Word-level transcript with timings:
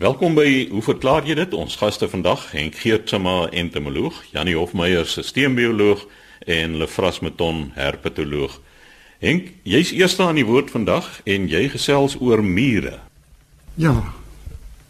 Welkom 0.00 0.32
by 0.32 0.70
Hoe 0.72 0.80
verklaar 0.80 1.26
jy 1.28 1.34
dit? 1.36 1.52
Ons 1.52 1.74
gaste 1.76 2.06
vandag, 2.08 2.46
Henk 2.56 2.78
Geertsma, 2.80 3.50
entomoloog, 3.52 4.16
Janie 4.32 4.54
Hofmeyer, 4.56 5.04
sisteembioloog 5.04 6.06
en 6.48 6.78
Lefras 6.80 7.18
Meton, 7.20 7.66
herpetoloog. 7.74 8.54
Henk, 9.20 9.50
jy's 9.68 9.90
eerste 9.92 10.24
aan 10.24 10.40
die 10.40 10.46
woord 10.48 10.72
vandag 10.72 11.10
en 11.28 11.44
jy 11.52 11.66
gesels 11.74 12.14
oor 12.16 12.40
mure. 12.40 12.94
Ja. 13.76 13.92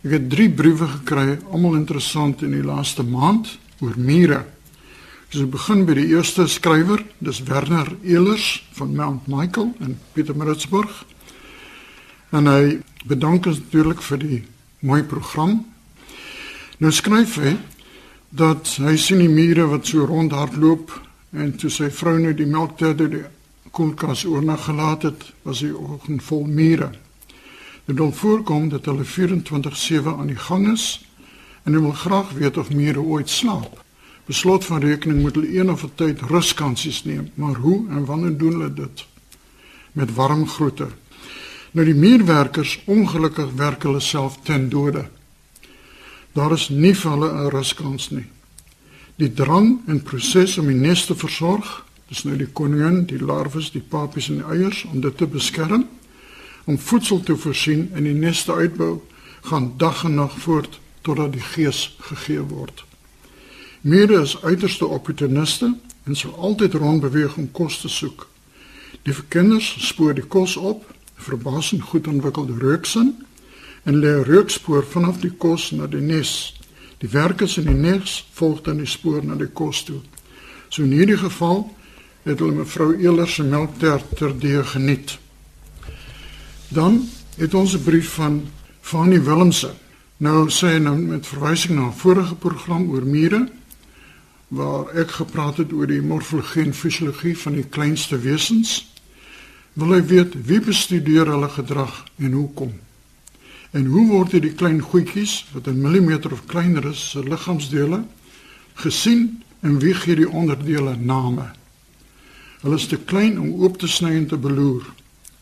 Ek 0.06 0.14
het 0.14 0.30
3 0.30 0.46
briewe 0.60 0.86
gekry, 0.92 1.40
almal 1.50 1.74
interessant 1.80 2.46
in 2.46 2.54
die 2.54 2.62
laaste 2.62 3.02
maand 3.02 3.56
oor 3.82 3.98
mure. 3.98 4.44
Dus 5.34 5.42
ek 5.42 5.50
begin 5.56 5.82
by 5.90 5.98
die 5.98 6.06
eerste 6.14 6.46
skrywer, 6.46 7.02
dis 7.18 7.42
Werner 7.50 7.90
Elers 8.06 8.62
van 8.78 8.94
Mount 8.94 9.26
Michael 9.26 9.74
in 9.82 9.98
Pietermaritzburg. 10.14 11.02
En 12.30 12.46
hy 12.46 12.78
bedank 13.10 13.50
ons 13.50 13.58
natuurlik 13.66 14.06
vir 14.06 14.26
die 14.28 14.42
mooi 14.80 15.02
program. 15.04 15.66
Nou 16.78 16.92
skryf 16.92 17.36
hy 17.36 17.56
dat 18.30 18.76
hy 18.80 18.94
sien 18.96 19.20
die 19.20 19.28
mure 19.28 19.66
wat 19.68 19.90
so 19.90 20.06
rondhardloop 20.06 20.94
en 21.36 21.52
toe 21.58 21.70
sy 21.70 21.90
vrou 21.92 22.16
net 22.18 22.38
die 22.38 22.48
melk 22.48 22.78
ter 22.78 22.96
die 22.96 23.24
koelkas 23.70 24.24
oornag 24.26 24.64
gelaat 24.64 25.04
het, 25.06 25.26
was 25.42 25.60
die 25.62 25.74
oggend 25.76 26.22
vol 26.26 26.46
mure. 26.46 26.90
Dit 27.86 27.96
dan 27.96 28.14
voorkom 28.14 28.68
dat 28.68 28.84
hulle 28.84 29.04
24/7 29.04 30.16
aan 30.16 30.32
die 30.32 30.40
gang 30.48 30.72
is 30.72 31.04
en 31.64 31.74
hy 31.74 31.80
wil 31.80 31.92
graag 31.92 32.32
weet 32.32 32.56
of 32.56 32.70
mure 32.70 33.00
ooit 33.00 33.28
slaap. 33.28 33.84
Beslot 34.26 34.64
van 34.64 34.80
rekening 34.80 35.20
moet 35.20 35.34
hulle 35.34 35.54
een 35.58 35.70
of 35.70 35.82
ander 35.82 35.96
tyd 35.96 36.20
ruskansies 36.20 37.04
neem, 37.04 37.30
maar 37.34 37.54
hoe 37.54 37.88
en 37.88 38.04
wanneer 38.04 38.36
doen 38.38 38.52
hulle 38.52 38.72
dit? 38.72 39.06
Met 39.92 40.14
warm 40.14 40.48
groete. 40.48 40.88
Nou 41.70 41.84
die 41.86 41.94
muurwerkers 41.94 42.80
ongelukkig 42.90 43.52
werk 43.54 43.84
hulle 43.86 44.00
self 44.02 44.40
ten 44.42 44.68
dode. 44.68 45.04
Daar 46.34 46.52
is 46.52 46.68
nie 46.68 46.94
vir 46.94 47.10
hulle 47.10 47.30
'n 47.30 47.50
ruskans 47.50 48.10
nie. 48.10 48.26
Die 49.16 49.32
drang 49.32 49.80
en 49.86 50.02
proses 50.02 50.58
om 50.58 50.66
die 50.66 50.74
nes 50.74 51.06
te 51.06 51.14
versorg, 51.14 51.84
dis 52.08 52.22
nou 52.24 52.36
die 52.36 52.52
koningin, 52.52 53.04
die 53.06 53.18
larwes, 53.18 53.70
die 53.70 53.84
papies 53.88 54.28
en 54.28 54.34
die 54.34 54.44
eiers 54.44 54.84
om 54.84 55.00
dit 55.00 55.16
te 55.16 55.26
beskerm, 55.26 55.88
om 56.64 56.78
voedsel 56.78 57.20
te 57.20 57.36
voorsien 57.36 57.90
en 57.94 58.04
die 58.04 58.14
nes 58.14 58.44
te 58.44 58.52
uitbou, 58.52 59.02
gaan 59.40 59.74
dag 59.76 60.04
en 60.04 60.14
nag 60.14 60.38
voort 60.38 60.80
totdat 61.00 61.32
die 61.32 61.46
gees 61.54 61.96
gegee 62.00 62.40
word. 62.40 62.84
Mure 63.80 64.22
is 64.22 64.42
uiterste 64.42 64.86
opportuniste 64.86 65.74
en 66.04 66.16
sal 66.16 66.34
altyd 66.36 66.74
rondbeweeg 66.74 67.36
om 67.36 67.50
kos 67.52 67.80
te 67.80 67.88
soek. 67.88 68.26
Die 69.02 69.14
kinders 69.28 69.76
spoor 69.78 70.14
die 70.14 70.26
kos 70.26 70.56
op 70.56 70.84
verbasend 71.20 71.82
goed 71.82 72.06
ontwikkelde 72.06 72.58
reuksin 72.58 73.14
en 73.82 73.94
lê 73.94 74.10
'n 74.18 74.24
reukspoor 74.24 74.84
vanaf 74.84 75.20
die 75.20 75.30
kos 75.30 75.70
na 75.70 75.86
die 75.86 76.00
nes. 76.00 76.54
Die 76.98 77.08
werkers 77.08 77.56
in 77.56 77.64
die 77.64 77.74
nes 77.74 78.26
volg 78.32 78.60
dan 78.62 78.76
die 78.76 78.86
spoor 78.86 79.24
na 79.24 79.34
die 79.34 79.52
kos 79.52 79.84
toe. 79.84 80.00
So 80.68 80.82
in 80.82 80.92
hierdie 80.92 81.18
geval 81.18 81.76
het 82.22 82.38
hulle 82.38 82.52
mevrou 82.52 82.94
Elers 82.94 83.34
se 83.34 83.42
melk 83.42 83.78
ter 83.78 84.02
ter 84.16 84.38
die 84.38 84.64
geniet. 84.64 85.18
Dan 86.68 87.08
het 87.36 87.54
ons 87.54 87.74
'n 87.74 87.82
brief 87.82 88.08
van 88.08 88.48
Fanny 88.80 89.22
Willemse. 89.22 89.74
Nou 90.16 90.48
sê 90.50 90.66
hy 90.66 90.78
nou 90.78 90.96
met 90.96 91.26
verwysing 91.26 91.74
na 91.74 91.86
'n 91.86 91.92
vorige 91.92 92.34
program 92.34 92.90
oor 92.90 93.06
mure 93.06 93.48
waar 94.48 94.88
ek 94.94 95.10
gepraat 95.10 95.56
het 95.56 95.72
oor 95.72 95.86
die 95.86 96.02
morfologie 96.02 96.64
en 96.64 96.74
fisiologie 96.74 97.38
van 97.38 97.52
die 97.52 97.64
kleinste 97.64 98.18
wesens 98.18 98.89
wil 99.72 99.94
hy 99.94 100.02
weet 100.06 100.34
wie 100.46 100.60
bestudeer 100.60 101.26
hulle 101.30 101.48
gedrag 101.48 102.04
en 102.18 102.32
hoekom. 102.32 102.72
En 103.70 103.86
hoe 103.86 104.06
word 104.08 104.34
die 104.42 104.54
klein 104.54 104.80
goedjies 104.82 105.46
wat 105.52 105.66
'n 105.66 105.80
millimeter 105.80 106.32
of 106.32 106.46
kleiner 106.46 106.84
is 106.90 107.10
se 107.10 107.22
liggaamsdele 107.22 108.04
gesien 108.74 109.42
en 109.60 109.78
wie 109.78 109.94
gee 109.94 110.16
die 110.16 110.30
onderdele 110.30 110.96
name? 110.96 111.50
Hulle 112.60 112.74
is 112.74 112.86
te 112.86 112.96
klein 112.96 113.40
om 113.40 113.62
oop 113.62 113.78
te 113.78 113.86
sny 113.86 114.10
en 114.16 114.26
te 114.26 114.36
beloer. 114.36 114.82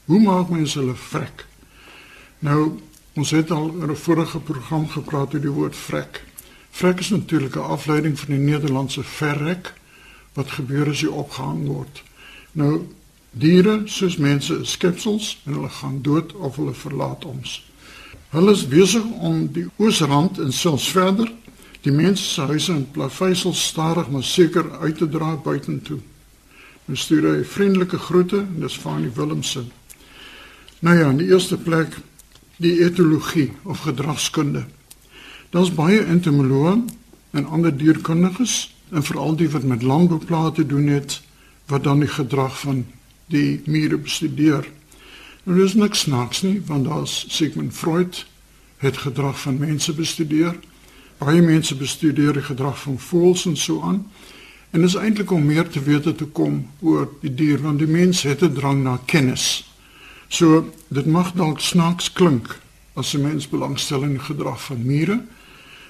Hoe 0.04 0.20
maak 0.20 0.48
mense 0.48 0.78
hulle 0.78 0.94
vrek? 0.94 1.46
Nou, 2.38 2.78
ons 3.14 3.30
het 3.30 3.50
al 3.50 3.68
in 3.68 3.90
'n 3.90 3.96
vorige 3.96 4.40
program 4.40 4.88
gepraat 4.88 5.34
oor 5.34 5.40
die 5.40 5.50
woord 5.50 5.76
vrek. 5.76 6.24
Vrek 6.70 7.00
is 7.00 7.08
natuurlik 7.08 7.56
'n 7.56 7.70
afleiding 7.74 8.18
van 8.18 8.28
die 8.28 8.44
Nederlandse 8.44 9.02
verrek 9.02 9.74
wat 10.32 10.50
gebeur 10.50 10.88
as 10.88 11.00
jy 11.00 11.08
opgehang 11.08 11.66
word. 11.66 12.02
Nou, 12.52 12.86
Diere 13.32 13.82
soos 13.86 14.16
mense 14.16 14.54
is 14.62 14.72
skepsels 14.72 15.38
en 15.44 15.58
hulle 15.58 15.68
gaan 15.68 16.02
dood 16.02 16.32
of 16.32 16.56
hulle 16.56 16.74
verlaat 16.74 17.24
ons. 17.28 17.58
Hulle 18.32 18.52
is 18.52 18.64
besig 18.68 19.04
om 19.20 19.46
die 19.52 19.66
oosrand 19.76 20.38
en 20.38 20.52
selfs 20.52 20.88
verder 20.92 21.28
die 21.84 21.92
mense 21.94 22.24
se 22.24 22.46
huise 22.48 22.72
en 22.72 22.86
plaveisels 22.92 23.60
stadig 23.70 24.08
maar 24.10 24.24
seker 24.24 24.70
uit 24.80 24.96
te 24.98 25.08
dra 25.08 25.36
buitentoe. 25.36 26.00
Ons 26.88 27.04
stuur 27.04 27.28
hy 27.28 27.44
vriendelike 27.44 28.00
groete 28.08 28.42
en 28.42 28.64
dis 28.64 28.78
van 28.82 29.04
die 29.04 29.12
Willemse. 29.14 29.64
Nou 30.80 30.96
ja, 30.96 31.10
in 31.12 31.20
die 31.20 31.28
eerste 31.28 31.58
plek 31.60 31.94
die 32.58 32.78
etologie 32.82 33.52
of 33.64 33.84
gedragskunde. 33.86 34.64
Daar's 35.54 35.72
baie 35.74 36.00
entomoloë 36.04 36.74
en 37.36 37.46
ander 37.46 37.72
dierkundiges 37.76 38.74
en 38.90 39.04
veral 39.04 39.36
die 39.36 39.50
wat 39.52 39.68
met 39.68 39.84
landbouplate 39.84 40.66
doen 40.66 40.88
het 40.88 41.20
wat 41.68 41.84
dan 41.84 42.00
die 42.00 42.10
gedrag 42.10 42.56
van 42.60 42.86
die 43.28 43.60
mure 43.66 43.98
bestudeer. 43.98 44.66
Nou 45.44 45.58
dis 45.60 45.74
niks 45.74 46.04
snaaks 46.04 46.42
nie, 46.42 46.58
want 46.66 46.84
daar's 46.84 47.24
Sigmund 47.28 47.74
Freud 47.74 48.26
het 48.78 48.96
gedrag 48.96 49.40
van 49.40 49.58
mense 49.58 49.94
bestudeer. 49.94 50.58
Baie 51.18 51.42
mense 51.42 51.76
bestudeer 51.76 52.32
die 52.32 52.42
gedrag 52.42 52.78
van 52.78 52.98
voëls 52.98 53.46
en 53.46 53.56
so 53.56 53.82
aan. 53.82 54.02
En 54.70 54.84
dis 54.84 54.94
eintlik 54.94 55.30
om 55.30 55.46
meer 55.46 55.68
te 55.68 55.82
weet 55.82 56.16
te 56.18 56.26
kom 56.26 56.60
oor 56.80 57.08
die 57.22 57.34
dier 57.34 57.62
want 57.64 57.80
die 57.80 57.88
mens 57.88 58.22
het 58.22 58.42
'n 58.42 58.52
drang 58.52 58.82
na 58.82 58.98
kennis. 59.04 59.72
So 60.28 60.72
dit 60.88 61.06
mag 61.06 61.32
dalk 61.32 61.60
snaaks 61.60 62.12
klink 62.12 62.60
as 62.94 63.14
'n 63.14 63.22
mens 63.22 63.48
belangstel 63.48 64.02
in 64.02 64.10
die 64.10 64.26
gedrag 64.30 64.62
van 64.62 64.82
mure, 64.82 65.24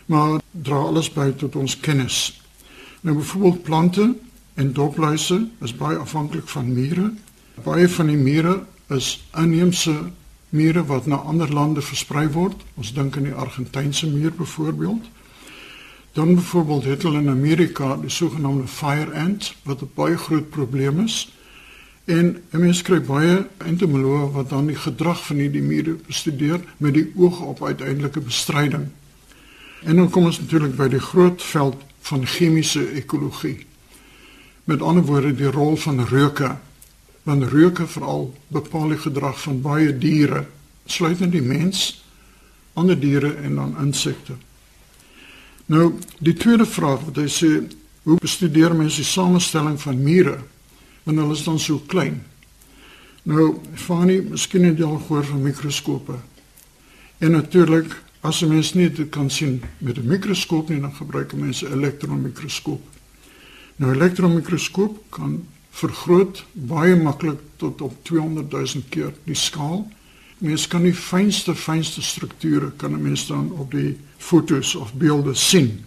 maar 0.07 0.41
dra 0.51 0.77
alles 0.77 1.13
by 1.13 1.31
tot 1.31 1.57
ons 1.57 1.81
kennis. 1.81 2.41
Nou 3.01 3.17
byvoorbeeld 3.17 3.63
plante 3.63 4.15
en 4.55 4.73
dopluise 4.73 5.49
is 5.61 5.77
baie 5.77 5.97
afhanklik 5.97 6.49
van 6.49 6.73
mure 6.73 7.13
Baie 7.65 7.89
van 7.89 8.07
die 8.07 8.17
mure 8.17 8.65
is 8.89 9.29
inheemse 9.37 9.95
mure 10.49 10.85
wat 10.85 11.07
na 11.07 11.17
ander 11.17 11.53
lande 11.53 11.83
versprei 11.83 12.29
word. 12.33 12.61
Ons 12.75 12.93
dink 12.95 13.17
aan 13.17 13.29
die 13.29 13.35
Argentynse 13.35 14.07
muur 14.07 14.33
byvoorbeeld. 14.33 15.09
Dan 16.13 16.35
byvoorbeeld 16.35 16.85
het 16.85 17.03
hulle 17.03 17.19
in 17.19 17.29
Amerika 17.29 17.97
die 17.97 18.11
sogenaamde 18.11 18.67
fire 18.67 19.13
ant 19.15 19.55
wat 19.63 19.83
'n 19.83 19.91
baie 19.95 20.17
groot 20.17 20.51
probleem 20.51 21.01
is. 21.01 21.33
En 22.05 22.43
mense 22.51 22.83
kry 22.83 23.01
baie 23.01 23.47
entomoloë 23.59 24.31
wat 24.33 24.49
dan 24.49 24.67
die 24.67 24.77
gedrag 24.77 25.27
van 25.27 25.37
hierdie 25.37 25.63
mure 25.63 25.97
bestudeer 26.07 26.61
met 26.77 26.95
die 26.95 27.13
oog 27.17 27.41
op 27.41 27.65
uiteindelike 27.65 28.21
bestryding. 28.21 28.87
En 29.85 29.97
dan 29.97 30.11
kom 30.11 30.25
ons 30.25 30.41
natuurlik 30.41 30.77
by 30.77 30.89
die 30.89 31.01
groot 31.01 31.43
veld 31.43 31.77
van 32.01 32.27
chemiese 32.27 32.93
ekologie. 32.93 33.67
Met 34.65 34.83
ander 34.83 35.05
woorde 35.05 35.35
die 35.35 35.51
rol 35.51 35.77
van 35.77 36.05
reuke 36.05 36.57
want 37.29 37.45
reuke 37.53 37.85
veral 37.87 38.31
bepaal 38.49 38.95
die 38.95 39.03
gedrag 39.03 39.41
van 39.43 39.61
baie 39.61 39.93
diere, 39.93 40.47
sluitend 40.89 41.35
die 41.35 41.45
mens, 41.45 41.99
ander 42.73 42.97
diere 42.97 43.35
en 43.45 43.59
dan 43.59 43.75
insekte. 43.83 44.39
Nou, 45.69 45.91
die 46.25 46.33
tweede 46.33 46.65
vraag 46.65 47.05
wat 47.05 47.21
hy 47.21 47.27
sê, 47.29 47.51
hoe 48.09 48.17
bestudeer 48.23 48.73
mense 48.73 49.03
die 49.03 49.11
samestelling 49.11 49.77
van 49.83 50.01
mure 50.01 50.39
wanneer 51.05 51.27
hulle 51.27 51.37
is 51.37 51.45
dan 51.45 51.61
so 51.61 51.83
klein? 51.93 52.23
Nou, 53.29 53.59
Fani, 53.77 54.23
miskien 54.31 54.65
het 54.65 54.81
jy 54.81 54.89
al 54.89 54.97
gehoor 55.05 55.29
van 55.29 55.45
mikroskope. 55.45 56.17
En 57.21 57.37
natuurlik, 57.37 57.93
as 58.25 58.41
'n 58.41 58.49
mens 58.49 58.73
nie 58.75 58.89
dit 58.89 59.11
kan 59.11 59.29
sien 59.31 59.61
met 59.79 59.99
'n 59.99 60.09
mikroskoop 60.09 60.69
nie, 60.69 60.81
dan 60.81 60.95
gebruik 60.95 61.37
mense 61.37 61.67
'n 61.67 61.73
elektronmikroskoop. 61.73 62.83
Nou, 63.77 63.93
elektronmikroskoop 63.95 65.05
kan 65.11 65.45
vergroot 65.71 66.45
baie 66.53 66.97
maklik 66.97 67.41
tot 67.57 67.81
op 67.81 67.95
200 68.03 68.51
000 68.51 68.67
keer 68.89 69.13
die 69.25 69.37
skaal. 69.37 69.87
Mens 70.39 70.69
kan 70.71 70.83
die 70.87 70.95
fynste 70.95 71.55
fynste 71.55 72.03
strukture 72.03 72.71
kan 72.77 72.93
'n 72.93 73.03
mens 73.03 73.27
dan 73.27 73.53
op 73.53 73.71
die 73.71 73.97
fotos 74.17 74.75
of 74.75 74.95
beelde 74.95 75.35
sien. 75.35 75.85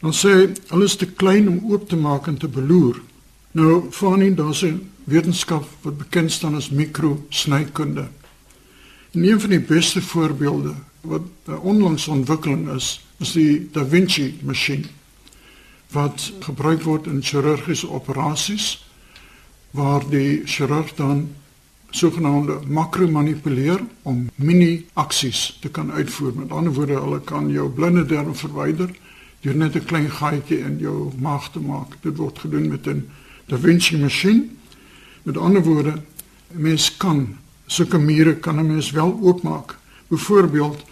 Dan 0.00 0.12
sê 0.12 0.54
hulle 0.68 0.84
is 0.84 0.96
te 0.96 1.06
klein 1.06 1.48
om 1.48 1.70
oop 1.72 1.88
te 1.88 1.96
maak 1.96 2.26
en 2.26 2.38
te 2.38 2.48
beloer. 2.48 3.00
Nou 3.52 3.86
van 3.90 4.22
in 4.22 4.34
daardie 4.34 4.78
wetenskap 5.04 5.68
wat 5.82 5.98
bekend 5.98 6.32
staan 6.32 6.54
as 6.54 6.70
mikrosnykunde. 6.70 8.08
En 9.12 9.24
een 9.24 9.40
van 9.40 9.50
die 9.50 9.60
beste 9.60 10.02
voorbeelde 10.02 10.74
wat 11.00 11.22
'n 11.46 11.52
onlangse 11.52 12.10
ontwikkeling 12.10 12.70
is, 12.74 13.04
is 13.18 13.32
die 13.32 13.68
Da 13.72 13.86
Vinci 13.86 14.38
masjien 14.42 14.86
wat 15.92 16.32
gebruik 16.40 16.82
word 16.82 17.06
in 17.06 17.22
chirurgiese 17.22 17.90
operasies 17.90 18.86
waar 19.70 20.04
die 20.10 20.42
chirurg 20.44 20.94
dan 20.94 21.28
sogenaamde 21.90 22.60
makromanipuleer 22.66 23.80
om 24.02 24.28
mini 24.34 24.86
aksies 24.92 25.58
te 25.60 25.68
kan 25.68 25.92
uitvoer. 25.92 26.34
Met 26.34 26.50
ander 26.50 26.72
woorde, 26.72 27.00
hulle 27.00 27.20
kan 27.20 27.48
jou 27.50 27.68
blinde 27.70 28.04
darm 28.04 28.34
verwyder 28.34 28.90
deur 29.40 29.56
net 29.56 29.76
'n 29.76 29.84
klein 29.84 30.10
gaatjie 30.10 30.58
in 30.58 30.78
jou 30.78 31.12
maag 31.18 31.50
te 31.52 31.60
maak. 31.60 31.96
Dit 32.02 32.16
word 32.16 32.38
gedoen 32.38 32.68
met 32.68 32.86
'n 32.86 33.08
Da 33.46 33.56
Vinci 33.56 33.96
masjien. 33.96 34.58
Met 35.22 35.36
ander 35.36 35.62
woorde, 35.62 35.92
'n 35.92 36.02
mens 36.60 36.96
kan 36.96 37.36
sulke 37.66 37.98
mure 37.98 38.36
kan 38.36 38.58
'n 38.58 38.66
mens 38.66 38.90
wel 38.90 39.18
oopmaak. 39.22 39.78
Byvoorbeeld, 40.08 40.84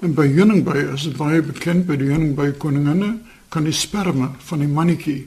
in 0.00 0.14
by 0.14 0.26
heuningbye 0.26 0.92
is 0.92 1.02
dit 1.02 1.16
baie 1.16 1.42
bekend 1.42 1.86
by 1.86 1.96
die 1.96 2.08
heuningbye 2.08 2.52
koninginne 2.52 3.18
kan 3.54 3.68
die 3.68 3.76
sperma 3.76 4.32
van 4.48 4.64
die 4.64 4.68
mannetjie 4.68 5.20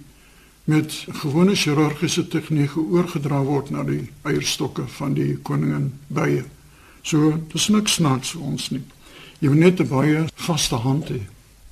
met 0.68 0.92
gewone 1.22 1.56
chirurgiese 1.56 2.26
tegnieke 2.28 2.82
oorgedra 2.92 3.40
word 3.48 3.72
na 3.72 3.86
die 3.88 4.10
eierstokke 4.28 4.84
van 4.98 5.16
die 5.16 5.38
koningin 5.48 5.94
bye. 6.12 6.44
So, 7.08 7.38
dis 7.54 7.70
niks 7.72 7.96
snaaks 8.02 8.34
vir 8.36 8.44
ons 8.50 8.68
nie. 8.76 8.84
Jy 9.40 9.54
moet 9.54 9.64
net 9.64 9.80
'n 9.80 9.88
baie 9.88 10.28
vaste 10.36 10.76
hand 10.76 11.08
hê. 11.10 11.22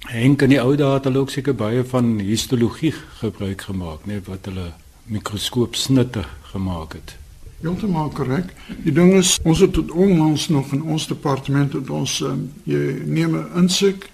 Henk 0.08 0.42
in 0.42 0.50
die 0.50 0.62
ou 0.62 0.76
dae 0.76 0.94
het 0.94 1.04
hulle 1.04 1.20
ook 1.20 1.30
seker 1.30 1.56
baie 1.56 1.84
van 1.84 2.20
histologie 2.20 2.94
gebruik 3.20 3.62
gemaak, 3.62 4.06
net 4.06 4.28
wat 4.28 4.46
hulle 4.46 4.72
mikroskoopsnitte 5.10 6.24
gemaak 6.54 6.94
het. 6.94 7.18
Heeltemal 7.62 8.10
korrek. 8.10 8.54
Die 8.84 8.94
ding 8.94 9.14
is, 9.14 9.40
ons 9.44 9.60
het 9.60 9.74
tot 9.74 9.92
onlangs 9.92 10.48
nog 10.48 10.72
in 10.72 10.84
ons 10.84 11.08
departement 11.08 11.74
het 11.74 11.90
ons 11.90 12.20
um, 12.22 12.52
jy 12.64 13.02
neem 13.06 13.36
'n 13.36 13.50
insek, 13.56 14.10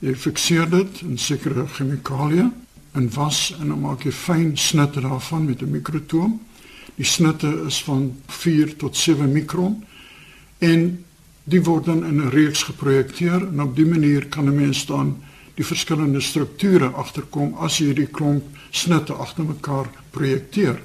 jy 0.00 0.14
fikseer 0.14 0.68
dit 0.70 1.00
in 1.06 1.18
sekere 1.18 1.66
chemikalieë 1.66 2.50
en 2.96 3.08
was 3.14 3.54
en 3.60 3.68
dan 3.72 3.80
maak 3.80 4.04
jy 4.04 4.12
fyn 4.12 4.56
snitte 4.56 5.00
daarvan 5.00 5.44
met 5.44 5.62
'n 5.62 5.70
mikrotoom. 5.70 6.40
Die 6.96 7.04
snitte 7.04 7.64
is 7.66 7.82
van 7.82 8.16
4 8.26 8.76
tot 8.76 8.96
7 8.96 9.32
mikron 9.32 9.84
en 10.58 11.04
die 11.44 11.62
word 11.62 11.84
dan 11.84 12.04
in 12.04 12.20
'n 12.20 12.30
reeks 12.30 12.62
geprojekteer 12.62 13.48
en 13.48 13.60
op 13.62 13.76
dië 13.76 13.86
manier 13.86 14.26
kan 14.26 14.48
'n 14.48 14.54
mens 14.54 14.86
dan 14.86 15.16
die 15.54 15.64
verskillende 15.64 16.20
strukture 16.20 16.88
agterkom 16.88 17.54
as 17.54 17.78
jy 17.78 17.84
hierdie 17.84 18.10
klomp 18.10 18.44
snitte 18.70 19.12
agter 19.12 19.44
mekaar 19.44 19.88
projekteer. 20.10 20.80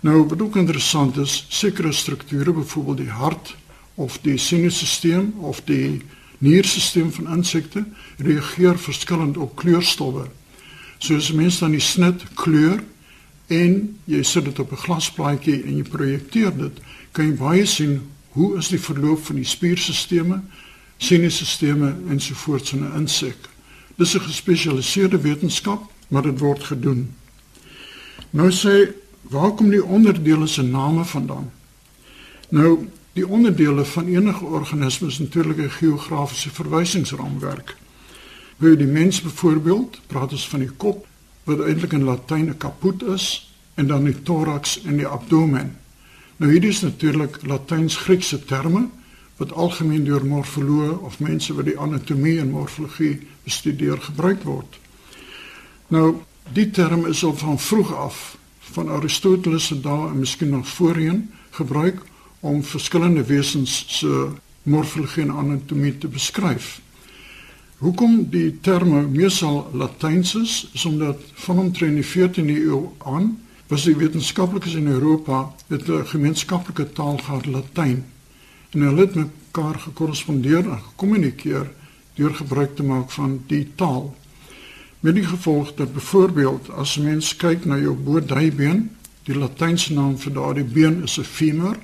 Nou 0.00 0.28
wat 0.28 0.42
ook 0.42 0.56
interessant 0.56 1.16
is, 1.16 1.46
sekere 1.48 1.92
strukture, 1.92 2.52
byvoorbeeld 2.52 2.96
die 2.96 3.10
hart 3.10 3.56
of 3.94 4.18
die 4.22 4.38
senuistelsel 4.38 5.32
of 5.40 5.60
die 5.64 6.02
nierstelsel 6.44 7.10
van 7.10 7.32
insekte, 7.38 7.84
reageer 8.18 8.78
verskillend 8.78 9.36
op 9.40 9.56
kleurstowwe 9.56 10.28
soos 11.04 11.32
mense 11.32 11.60
dan 11.60 11.74
die 11.74 11.82
snit 11.84 12.22
kleur 12.38 12.80
en 13.52 13.74
jy 14.08 14.22
sit 14.24 14.46
dit 14.48 14.58
op 14.58 14.72
'n 14.72 14.84
glasplaatjie 14.86 15.62
en 15.62 15.76
jy 15.76 15.82
projekteer 15.82 16.52
dit, 16.56 16.80
kan 17.12 17.26
jy 17.26 17.36
baie 17.36 17.66
sien 17.66 18.00
hoe 18.34 18.56
is 18.58 18.68
die 18.68 18.80
verloop 18.80 19.24
van 19.24 19.36
die 19.36 19.44
spierstelsels, 19.44 20.40
senuistelsels 20.98 21.94
ensovoorts 22.08 22.72
in 22.72 22.84
'n 22.84 22.96
insek. 22.96 23.36
Dis 23.96 24.14
'n 24.14 24.20
gespesialiseerde 24.20 25.20
wetenskap, 25.20 25.90
maar 26.08 26.22
dit 26.22 26.38
word 26.38 26.64
gedoen. 26.64 27.14
Nou 28.30 28.50
sê, 28.50 28.92
waar 29.22 29.52
kom 29.54 29.70
die 29.70 29.84
onderdele 29.84 30.46
se 30.46 30.62
name 30.62 31.04
vandaan? 31.04 31.50
Nou, 32.48 32.88
die 33.14 33.26
onderdele 33.26 33.84
van 33.84 34.06
enige 34.10 34.44
organisme 34.44 35.06
is 35.06 35.18
natuurlik 35.18 35.58
'n 35.58 35.70
geografiese 35.70 36.50
verwysingsraamwerk. 36.50 37.76
Hoe 38.56 38.76
die 38.76 38.86
mens 38.86 39.20
byvoorbeeld, 39.20 40.00
praat 40.06 40.32
ons 40.32 40.48
van 40.48 40.60
die 40.60 40.70
kop 40.70 41.06
wat 41.44 41.60
eintlik 41.60 41.92
in 41.92 42.04
Latyn 42.04 42.48
'n 42.48 42.56
kaput 42.56 43.02
is 43.02 43.54
en 43.74 43.86
dan 43.86 44.04
die 44.04 44.22
thorax 44.22 44.82
en 44.82 44.96
die 44.96 45.06
abdomen. 45.06 45.76
Nou 46.36 46.52
hierdie 46.52 46.70
is 46.70 46.80
natuurlik 46.80 47.38
Latyns-Griekse 47.42 48.44
terme 48.44 48.88
wat 49.36 49.52
algemeen 49.52 50.04
deur 50.04 50.26
morfoloë 50.26 50.98
of 51.00 51.18
mense 51.18 51.54
wat 51.54 51.64
die 51.64 51.78
anatomie 51.78 52.38
en 52.40 52.50
morfologie 52.50 53.26
bestudeer 53.42 54.00
gebruik 54.00 54.42
word. 54.42 54.78
Nou 55.88 56.14
die 56.52 56.70
term 56.70 57.06
is 57.06 57.24
al 57.24 57.36
van 57.36 57.58
vroeg 57.58 57.94
af 57.94 58.36
van 58.58 58.88
Aristoteles 58.88 59.66
se 59.66 59.80
dae 59.80 60.08
en 60.08 60.18
miskien 60.18 60.48
nog 60.48 60.68
voorheen 60.68 61.30
gebruik 61.50 62.02
om 62.44 62.60
verskillende 62.64 63.24
wesens 63.24 63.84
se 63.88 64.28
morfologie 64.62 65.22
en 65.24 65.30
anatomie 65.30 65.94
te 65.98 66.08
beskryf. 66.08 66.80
Hoekom 67.80 68.26
die 68.30 68.58
terme 68.60 69.02
meesal 69.08 69.70
Latyns 69.72 70.34
is, 70.40 70.52
is 70.72 70.84
omdat 70.84 71.20
van 71.46 71.58
omtrent 71.58 71.96
die 71.96 72.04
14de 72.04 72.58
eeu 72.68 72.82
aan 73.04 73.32
was 73.72 73.86
die 73.88 73.96
wetenskaplikes 73.96 74.74
in 74.76 74.86
Europa 74.92 75.54
het 75.68 75.88
'n 75.88 76.06
gemeenskaplike 76.06 76.92
taal 76.92 77.18
gehad 77.18 77.46
Latyn. 77.46 78.04
En 78.70 78.80
hulle 78.80 79.00
het 79.00 79.14
mekaar 79.14 79.78
gekorrespondeer 79.78 80.70
en 80.70 80.80
gekommunikeer 80.82 81.70
deur 82.14 82.34
gebruik 82.34 82.76
te 82.76 82.82
maak 82.82 83.10
van 83.10 83.42
die 83.46 83.68
taal. 83.74 84.16
Met 85.00 85.14
die 85.14 85.24
gevolg 85.24 85.74
dat 85.74 85.92
byvoorbeeld 85.92 86.70
as 86.70 86.96
mens 86.96 87.36
kyk 87.36 87.64
na 87.64 87.78
jou 87.78 87.94
boordybeen, 87.94 88.90
die 89.22 89.38
Latynse 89.38 89.92
naam 89.92 90.18
vir 90.18 90.32
daardie 90.32 90.64
been 90.64 91.02
is 91.02 91.18
'n 91.18 91.22
femur. 91.22 91.76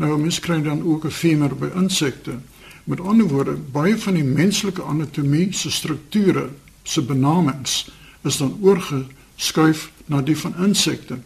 Nou 0.00 0.16
mens 0.16 0.38
kry 0.40 0.62
dan 0.62 0.82
ook 0.82 1.04
'n 1.04 1.10
femur 1.10 1.56
by 1.56 1.68
insekte. 1.76 2.38
Met 2.84 3.00
ander 3.00 3.28
woorde, 3.28 3.56
baie 3.72 3.98
van 3.98 4.14
die 4.14 4.24
menslike 4.24 4.82
anatomie 4.82 5.52
se 5.52 5.70
strukture 5.70 6.48
se 6.82 7.02
benamings 7.02 7.90
is 8.22 8.36
dan 8.36 8.58
oorgeskuif 8.60 9.90
na 10.06 10.22
die 10.22 10.36
van 10.36 10.54
insekte. 10.56 11.18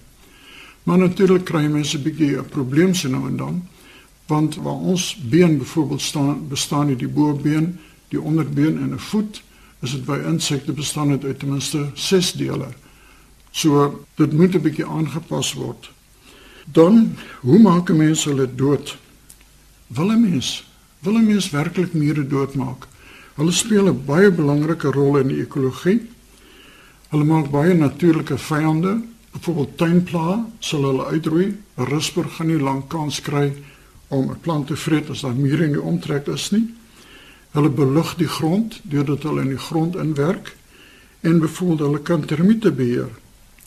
Maar 0.83 0.99
natuurlik 0.99 1.45
kry 1.45 1.67
mense 1.67 1.99
'n 1.99 2.03
bietjie 2.03 2.37
'n 2.37 2.49
probleem 2.49 2.95
se 2.95 3.09
nou 3.09 3.29
en 3.29 3.37
dan, 3.37 3.69
want 4.27 4.57
waar 4.57 4.81
ons 4.93 5.15
been 5.15 5.59
byvoorbeeld 5.59 6.03
staan, 6.03 6.49
bestaan 6.49 6.87
nie 6.87 6.97
die 6.97 7.09
bobeen, 7.09 7.79
die 8.09 8.21
onderbeen 8.21 8.79
en 8.79 8.93
'n 8.93 8.99
voet, 8.99 9.43
is 9.81 9.91
dit 9.91 10.05
by 10.05 10.19
insekte 10.27 10.73
bestaan 10.73 11.09
dit 11.09 11.25
uit 11.25 11.39
ten 11.39 11.49
minste 11.49 11.91
6 11.95 12.33
dele. 12.33 12.69
So 13.51 14.05
dit 14.15 14.33
moet 14.33 14.55
'n 14.55 14.61
bietjie 14.61 14.87
aangepas 14.87 15.53
word. 15.53 15.94
Dan, 16.65 17.17
hoe 17.41 17.59
maak 17.59 17.91
'n 17.91 17.97
mens 17.97 18.25
hulle 18.25 18.55
dood? 18.55 18.97
Wil 19.87 20.11
'n 20.11 20.21
mens 20.21 20.65
wil 21.05 21.17
'n 21.19 21.27
mens 21.27 21.51
werklik 21.51 21.93
mure 21.93 22.27
doodmaak. 22.27 22.87
Hulle 23.35 23.53
speel 23.53 23.89
'n 23.89 24.05
baie 24.05 24.31
belangrike 24.31 24.91
rol 24.91 25.19
in 25.19 25.29
die 25.29 25.41
ekologie. 25.41 26.01
Hulle 27.09 27.25
maak 27.25 27.51
baie 27.51 27.75
natuurlike 27.75 28.39
vyande. 28.39 29.03
Byvoorbeeld 29.33 29.77
tuinpla 29.79 30.47
sal 30.59 30.83
hulle 30.83 31.05
uitroei. 31.05 31.57
'n 31.77 31.85
Risper 31.85 32.25
gaan 32.25 32.47
nie 32.47 32.59
lank 32.59 32.89
kans 32.89 33.21
kry 33.21 33.53
om 34.09 34.31
'n 34.31 34.41
plant 34.41 34.67
te 34.67 34.77
vreet 34.77 35.11
as 35.11 35.21
daar 35.21 35.35
mure 35.35 35.65
in 35.65 35.73
die 35.73 35.83
omtrek 35.83 36.27
is 36.27 36.51
nie. 36.51 36.75
Hulle 37.51 37.71
belug 37.71 38.17
die 38.17 38.29
grond 38.29 38.81
deurdat 38.83 39.23
hulle 39.23 39.41
in 39.41 39.49
die 39.49 39.65
grond 39.69 39.97
inwerk 39.97 40.57
en 41.21 41.39
byvoorbeeld 41.39 41.81
hulle 41.81 42.03
kan 42.03 42.25
termiete 42.25 42.73
beheer. 42.73 43.11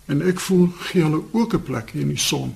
En 0.06 0.22
ek 0.22 0.39
voel 0.39 0.70
gee 0.80 1.01
hulle 1.01 1.24
ook 1.32 1.54
'n 1.54 1.63
plek 1.63 1.89
hier 1.89 2.01
in 2.01 2.08
die 2.08 2.18
son. 2.18 2.54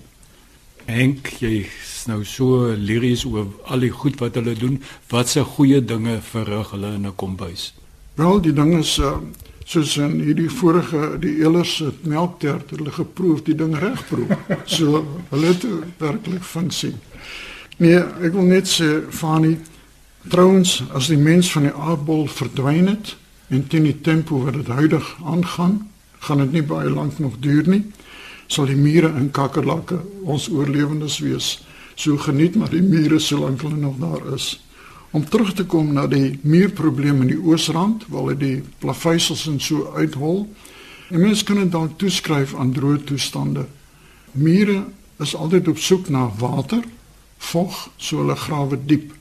Henk, 0.90 1.28
jy 1.42 1.62
is 1.66 2.06
nou 2.10 2.24
so 2.26 2.72
liries 2.74 3.24
oor 3.30 3.48
al 3.70 3.86
die 3.86 3.92
goed 3.94 4.18
wat 4.22 4.38
hulle 4.40 4.56
doen. 4.58 4.80
Wat 5.12 5.30
se 5.30 5.44
goeie 5.46 5.82
dinge 5.86 6.20
verrig 6.26 6.72
hulle 6.74 6.96
in 6.98 7.08
'n 7.08 7.16
kombuis? 7.16 7.74
Wel, 8.16 8.42
die 8.42 8.54
ding 8.54 8.74
is 8.80 8.98
uh, 8.98 9.18
soos 9.66 9.98
in 9.98 10.20
hierdie 10.20 10.50
vorige 10.50 11.18
die 11.20 11.38
elers 11.44 11.78
het 11.80 12.06
melktert, 12.06 12.70
hulle 12.70 12.92
geproef 12.92 13.44
die 13.44 13.56
ding 13.56 13.78
reg 13.78 14.08
proe. 14.08 14.38
So 14.66 15.06
hulle 15.30 15.48
het 15.48 15.66
werklik 15.98 16.44
funksie. 16.44 16.96
Nee, 17.78 17.98
ek 17.98 18.34
wil 18.34 18.46
net 18.46 18.68
sê 18.68 19.02
Fani, 19.10 19.58
trouens 20.30 20.84
as 20.94 21.08
die 21.08 21.18
mens 21.18 21.52
van 21.52 21.64
die 21.64 21.74
aardbol 21.74 22.28
verdwyn 22.28 22.88
het 22.88 23.16
en 23.50 23.68
teen 23.68 23.84
die 23.84 24.02
tempo 24.02 24.44
wat 24.44 24.54
dit 24.54 24.68
huidig 24.68 25.18
aangaan, 25.26 25.90
gaan 26.20 26.38
dit 26.38 26.52
nie 26.52 26.64
baie 26.64 26.90
lank 26.90 27.20
nog 27.20 27.40
duur 27.40 27.68
nie 27.68 27.84
sal 28.52 28.68
die 28.68 28.76
mure 28.76 29.08
en 29.16 29.30
kakkerlakke 29.32 30.02
ons 30.28 30.50
oorlewendes 30.52 31.22
wees. 31.24 31.54
So 31.96 32.18
geniet 32.20 32.58
maar 32.60 32.72
die 32.74 32.84
mure 32.84 33.20
solank 33.20 33.64
hulle 33.64 33.80
nog 33.80 34.00
daar 34.02 34.34
is. 34.36 34.58
Om 35.12 35.26
terug 35.28 35.54
te 35.56 35.66
kom 35.66 35.94
na 35.96 36.06
die 36.08 36.40
muurprobleem 36.44 37.22
in 37.24 37.32
die 37.34 37.40
oosrand, 37.40 38.06
waar 38.08 38.26
hulle 38.26 38.40
die 38.40 38.64
plaveisels 38.84 39.46
en 39.48 39.60
so 39.60 39.92
uithol. 39.96 40.46
En 41.12 41.24
mense 41.24 41.46
kan 41.48 41.60
dit 41.60 41.72
dalk 41.72 41.98
toeskryf 42.00 42.56
aan 42.56 42.72
droë 42.76 43.04
toestande. 43.08 43.66
Mure 44.32 44.84
is 45.20 45.36
altyd 45.36 45.68
op 45.68 45.80
soek 45.80 46.10
na 46.10 46.30
water, 46.40 46.84
vog, 47.52 47.90
so 47.98 48.24
hulle 48.24 48.36
grawe 48.36 48.80
diep. 48.86 49.12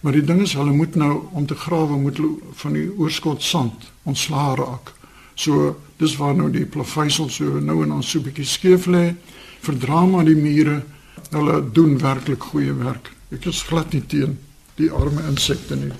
Maar 0.00 0.18
die 0.18 0.24
ding 0.26 0.42
is 0.42 0.54
hulle 0.58 0.74
moet 0.74 0.94
nou 0.94 1.24
om 1.34 1.46
te 1.46 1.54
grawe 1.58 1.98
moet 1.98 2.18
hulle 2.18 2.54
van 2.62 2.78
die 2.78 2.86
oorskot 2.98 3.42
sand 3.42 3.90
ontslaa 4.02 4.54
raak. 4.58 4.97
So 5.38 5.76
dis 6.00 6.16
waar 6.18 6.34
nou 6.34 6.48
die 6.50 6.66
plaveisel 6.66 7.28
so 7.30 7.60
nou 7.62 7.82
en 7.84 7.94
dan 7.94 8.02
so 8.02 8.18
'n 8.18 8.24
bietjie 8.26 8.44
skeef 8.44 8.86
lê. 8.86 9.14
Verdra 9.60 10.06
maar 10.06 10.24
die 10.24 10.36
mure. 10.36 10.82
Hulle 11.30 11.64
doen 11.72 11.98
werklik 11.98 12.42
goeie 12.42 12.72
werk. 12.72 13.12
Ek 13.30 13.46
is 13.46 13.62
glad 13.62 13.92
nie 13.92 14.06
teen 14.06 14.38
die 14.74 14.90
arme 14.90 15.22
insekte 15.28 15.76
nie. 15.76 15.92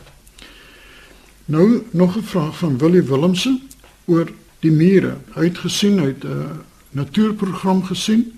Nou 1.46 1.82
nog 1.90 2.16
'n 2.16 2.22
vraag 2.22 2.58
van 2.58 2.78
Willie 2.78 3.02
Willemse 3.02 3.60
oor 4.06 4.28
die 4.60 4.70
mure. 4.70 5.16
Hy 5.34 5.44
het 5.44 5.58
gesien 5.58 6.00
uit 6.00 6.24
'n 6.24 6.60
natuurprogram 6.90 7.84
gesien 7.84 8.32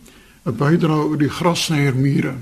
'n 0.44 0.56
bydrae 0.56 1.04
oor 1.04 1.18
die 1.18 1.28
grasnyer 1.30 1.96
mure. 1.96 2.34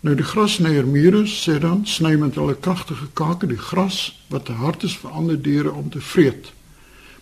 Nou 0.00 0.16
die 0.16 0.24
grasnyeermure 0.24 1.24
sê 1.24 1.58
dan 1.60 1.86
sny 1.86 2.16
met 2.20 2.34
hulle 2.34 2.56
kragtige 2.60 3.06
kake 3.12 3.46
die 3.46 3.58
gras 3.58 4.24
wat 4.28 4.44
te 4.44 4.52
hard 4.52 4.82
is 4.82 4.96
vir 4.96 5.10
ander 5.10 5.42
diere 5.42 5.72
om 5.72 5.90
te 5.90 6.00
vreet. 6.00 6.52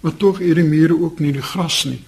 Maar 0.02 0.16
tog 0.18 0.40
eet 0.40 0.58
die 0.58 0.66
mure 0.66 0.96
ook 0.98 1.20
nie 1.22 1.32
die 1.32 1.42
gras 1.42 1.84
nie. 1.86 2.00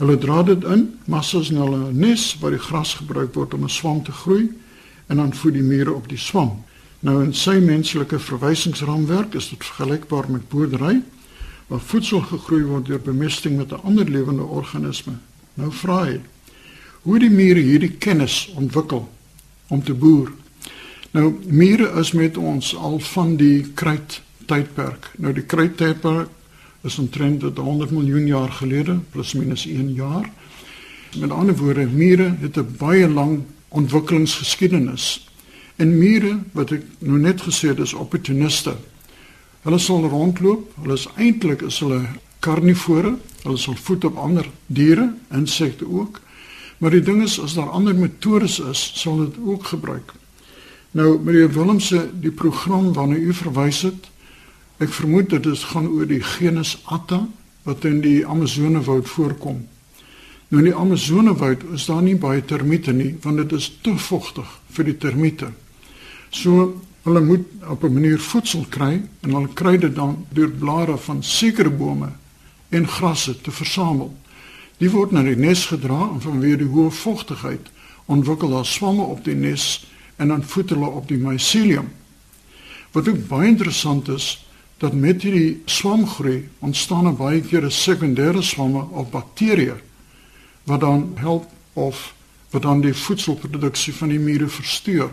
Hulle 0.00 0.16
dra 0.18 0.42
dit 0.42 0.64
in, 0.64 0.86
massas 1.06 1.50
in 1.52 1.60
hulle 1.60 1.92
nes 1.92 2.22
waar 2.40 2.56
die 2.56 2.62
gras 2.62 2.96
gebruik 2.98 3.34
word 3.36 3.54
om 3.54 3.64
'n 3.64 3.70
swam 3.70 4.02
te 4.02 4.12
groei 4.12 4.50
en 5.06 5.16
dan 5.16 5.34
voed 5.34 5.52
die 5.52 5.62
mure 5.62 5.92
op 5.92 6.08
die 6.08 6.18
swam. 6.18 6.64
Nou 7.00 7.22
in 7.22 7.34
sy 7.34 7.58
menslike 7.60 8.18
verwysingsraamwerk 8.18 9.34
is 9.34 9.48
dit 9.48 9.64
vergelykbaar 9.64 10.30
met 10.30 10.48
boerdery 10.48 11.02
waar 11.66 11.80
voedsel 11.80 12.20
gegroei 12.20 12.62
word 12.64 12.86
deur 12.86 13.00
bemesting 13.00 13.56
met 13.56 13.72
'n 13.72 13.84
ander 13.84 14.08
lewende 14.10 14.42
organisme. 14.42 15.12
Nou 15.54 15.72
vra 15.72 16.04
hy: 16.04 16.20
Hoe 17.02 17.18
die 17.18 17.30
mure 17.30 17.60
hierdie 17.60 17.96
kennis 17.98 18.52
ontwikkel 18.56 19.08
om 19.68 19.82
te 19.82 19.94
boer? 19.94 20.32
Nou 21.10 21.34
mure 21.46 22.00
is 22.00 22.12
met 22.12 22.36
ons 22.36 22.76
al 22.76 22.98
van 22.98 23.36
die 23.36 23.72
kruit 23.74 24.22
tydperk. 24.46 25.10
Nou 25.18 25.32
die 25.32 25.44
kruit 25.44 25.76
tydperk 25.76 26.28
is 26.84 26.98
omtrent 26.98 27.42
100 27.42 27.90
miljoen 27.90 28.26
jaar 28.26 28.52
gelede 28.52 28.98
plus 29.10 29.32
minus 29.32 29.66
1 29.66 29.92
jaar. 29.92 30.30
Met 31.18 31.30
ander 31.30 31.56
woorde, 31.56 31.86
mure 31.86 32.34
het 32.40 32.56
'n 32.56 32.74
baie 32.78 33.08
lang 33.08 33.42
ontwikkelingsgeskiedenis. 33.68 35.28
En 35.76 35.98
mure, 35.98 36.38
wat 36.52 36.70
ek 36.70 36.82
nou 36.98 37.18
net 37.18 37.40
gesê 37.40 37.68
het, 37.68 37.78
is 37.78 37.92
opportuniste. 37.92 38.76
Hulle 39.62 39.78
sal 39.78 40.08
rondloop. 40.08 40.72
Hulle 40.82 40.92
is 40.92 41.08
eintlik 41.16 41.62
is 41.62 41.78
hulle 41.78 42.02
karnivore. 42.38 43.16
Hulle 43.42 43.56
sal 43.56 43.76
voed 43.76 44.04
op 44.04 44.16
ander 44.16 44.50
diere, 44.66 45.14
insekte 45.30 45.88
ook. 45.90 46.20
Maar 46.78 46.90
die 46.90 47.02
ding 47.02 47.22
is 47.22 47.40
as 47.40 47.54
daar 47.54 47.70
ander 47.70 47.94
metodes 47.94 48.58
is, 48.60 48.92
sal 48.94 49.16
dit 49.16 49.34
ook 49.44 49.64
gebruik. 49.64 50.12
Nou 50.90 51.18
meneer 51.22 51.52
Willemse, 51.52 52.10
die 52.20 52.30
program 52.30 52.92
waarna 52.92 53.16
u 53.16 53.32
verwys 53.34 53.82
het, 53.82 54.10
ek 54.84 54.94
vermoed 54.94 55.30
dit 55.30 55.46
is 55.50 55.64
gaan 55.72 55.88
oor 55.88 56.06
die 56.06 56.22
genus 56.22 56.76
Atta 56.84 57.24
wat 57.64 57.84
in 57.88 58.00
die 58.04 58.26
Amazonewoud 58.26 59.08
voorkom. 59.08 59.62
Nou 60.48 60.60
in 60.60 60.70
die 60.70 60.76
Amazonewoud 60.76 61.64
is 61.74 61.86
daar 61.88 62.02
nie 62.04 62.16
baie 62.16 62.44
termiete 62.44 62.92
nie, 62.92 63.14
want 63.22 63.40
dit 63.42 63.52
is 63.52 63.70
te 63.82 63.96
vochtig 63.96 64.48
vir 64.76 64.84
die 64.84 64.98
termiete. 65.00 65.52
So 66.30 66.74
Hulle 67.04 67.20
moet 67.20 67.44
op 67.68 67.82
'n 67.84 67.92
manier 67.92 68.20
voedsel 68.20 68.64
kry 68.68 69.02
en 69.20 69.30
hulle 69.30 69.48
kry 69.52 69.78
dit 69.78 69.94
dan 69.94 70.26
deur 70.28 70.50
blare 70.50 70.96
van 70.96 71.22
sekere 71.22 71.70
bome 71.70 72.08
en 72.68 72.88
grasse 72.88 73.40
te 73.40 73.50
versamel. 73.50 74.16
Die 74.76 74.90
word 74.90 75.10
na 75.10 75.22
die 75.22 75.36
nes 75.36 75.66
gedra 75.66 76.08
en 76.12 76.20
vanweer 76.20 76.56
die 76.58 76.68
hoë 76.68 76.90
vogtigheid 76.90 77.68
ontwikkel 78.04 78.48
daar 78.48 78.66
swamme 78.66 79.02
op 79.02 79.24
die 79.24 79.34
nes 79.34 79.86
en 80.16 80.28
dan 80.28 80.44
voed 80.44 80.70
hulle 80.70 80.86
op 80.86 81.08
die 81.08 81.18
mycelium. 81.18 81.88
Wat 82.92 83.08
ook 83.08 83.28
baie 83.28 83.48
interessant 83.48 84.08
is, 84.08 84.43
dat 84.78 84.92
met 84.92 85.22
hierdie 85.22 85.62
swamgroei 85.64 86.48
ontstaan 86.58 87.06
'n 87.06 87.16
baie 87.16 87.40
keer 87.40 87.64
'n 87.64 87.70
sekondêre 87.70 88.42
swamme 88.42 88.82
of 88.90 89.10
bakterieë 89.10 89.80
wat 90.64 90.80
dan 90.80 91.12
help 91.14 91.46
of 91.72 92.14
wat 92.50 92.62
dan 92.62 92.80
die 92.80 92.94
voedselproduksie 92.94 93.94
van 93.94 94.08
die 94.08 94.18
mure 94.18 94.48
versteur. 94.48 95.10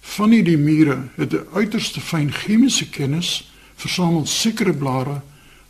Van 0.00 0.30
die 0.30 0.58
mure 0.58 1.08
het 1.14 1.32
'n 1.32 1.46
uiterste 1.52 2.00
fyn 2.00 2.32
chemiese 2.32 2.88
kennis, 2.88 3.52
versamel 3.74 4.26
sekere 4.26 4.72
blare 4.72 5.20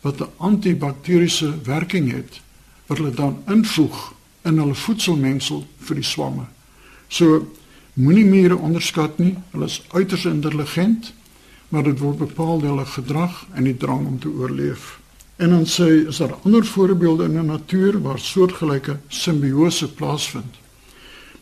wat 0.01 0.21
'n 0.21 0.31
antibakteriese 0.37 1.63
werking 1.63 2.13
het 2.13 2.41
wat 2.87 2.99
hulle 2.99 3.15
dan 3.15 3.43
invoeg 3.47 4.13
in 4.43 4.59
hulle 4.59 4.75
voedselmengsel 4.75 5.67
vir 5.79 5.95
die 5.95 6.05
swamme. 6.05 6.45
So 7.09 7.53
moenie 7.93 8.25
mure 8.25 8.57
onderskat 8.57 9.19
nie. 9.19 9.37
Hulle 9.51 9.65
is 9.65 9.83
uiters 9.93 10.25
intelligent, 10.25 11.13
maar 11.73 11.87
dit 11.89 11.99
word 11.99 12.19
bepaal 12.21 12.61
deur 12.61 12.75
hulle 12.75 12.87
gedrag 12.87 13.47
en 13.57 13.65
die 13.65 13.77
drang 13.77 14.07
om 14.07 14.19
te 14.21 14.29
oorleef. 14.29 14.99
En 15.41 15.55
dan 15.55 15.65
sê 15.67 15.87
is 16.07 16.19
daar 16.21 16.35
ander 16.45 16.67
voorbeelde 16.69 17.25
in 17.25 17.39
die 17.39 17.45
natuur 17.49 17.97
waar 18.05 18.19
soortgelyke 18.21 18.99
simbiose 19.09 19.89
plaasvind. 19.93 20.59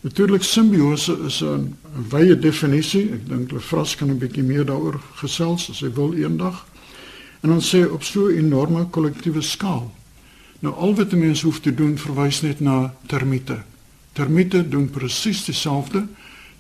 Natuurlik 0.01 0.43
simbiose 0.47 1.17
is 1.27 1.43
'n 1.43 1.75
wye 2.11 2.39
definisie. 2.39 3.11
Ek 3.13 3.29
dink 3.29 3.51
Lefras 3.51 3.97
kan 3.97 4.11
'n 4.11 4.19
bietjie 4.19 4.43
meer 4.43 4.65
daaroor 4.65 5.01
gesels 5.15 5.71
as 5.71 5.81
hy 5.81 5.91
wil 5.93 6.15
eendag. 6.15 6.67
En 7.41 7.49
dan 7.49 7.61
sê 7.61 7.91
op 7.91 8.03
so 8.03 8.27
'n 8.27 8.37
enorme 8.37 8.87
kollektiewe 8.91 9.43
skaal. 9.43 9.93
Nou 10.61 10.75
al 10.75 10.95
wat 10.95 11.13
mense 11.13 11.45
hoef 11.45 11.61
te 11.61 11.75
doen 11.75 11.99
verwys 11.99 12.41
net 12.41 12.61
na 12.61 12.95
termiete. 13.07 13.63
Termiete 14.13 14.69
doen 14.69 14.91
presies 14.91 15.45
dieselfde. 15.45 16.07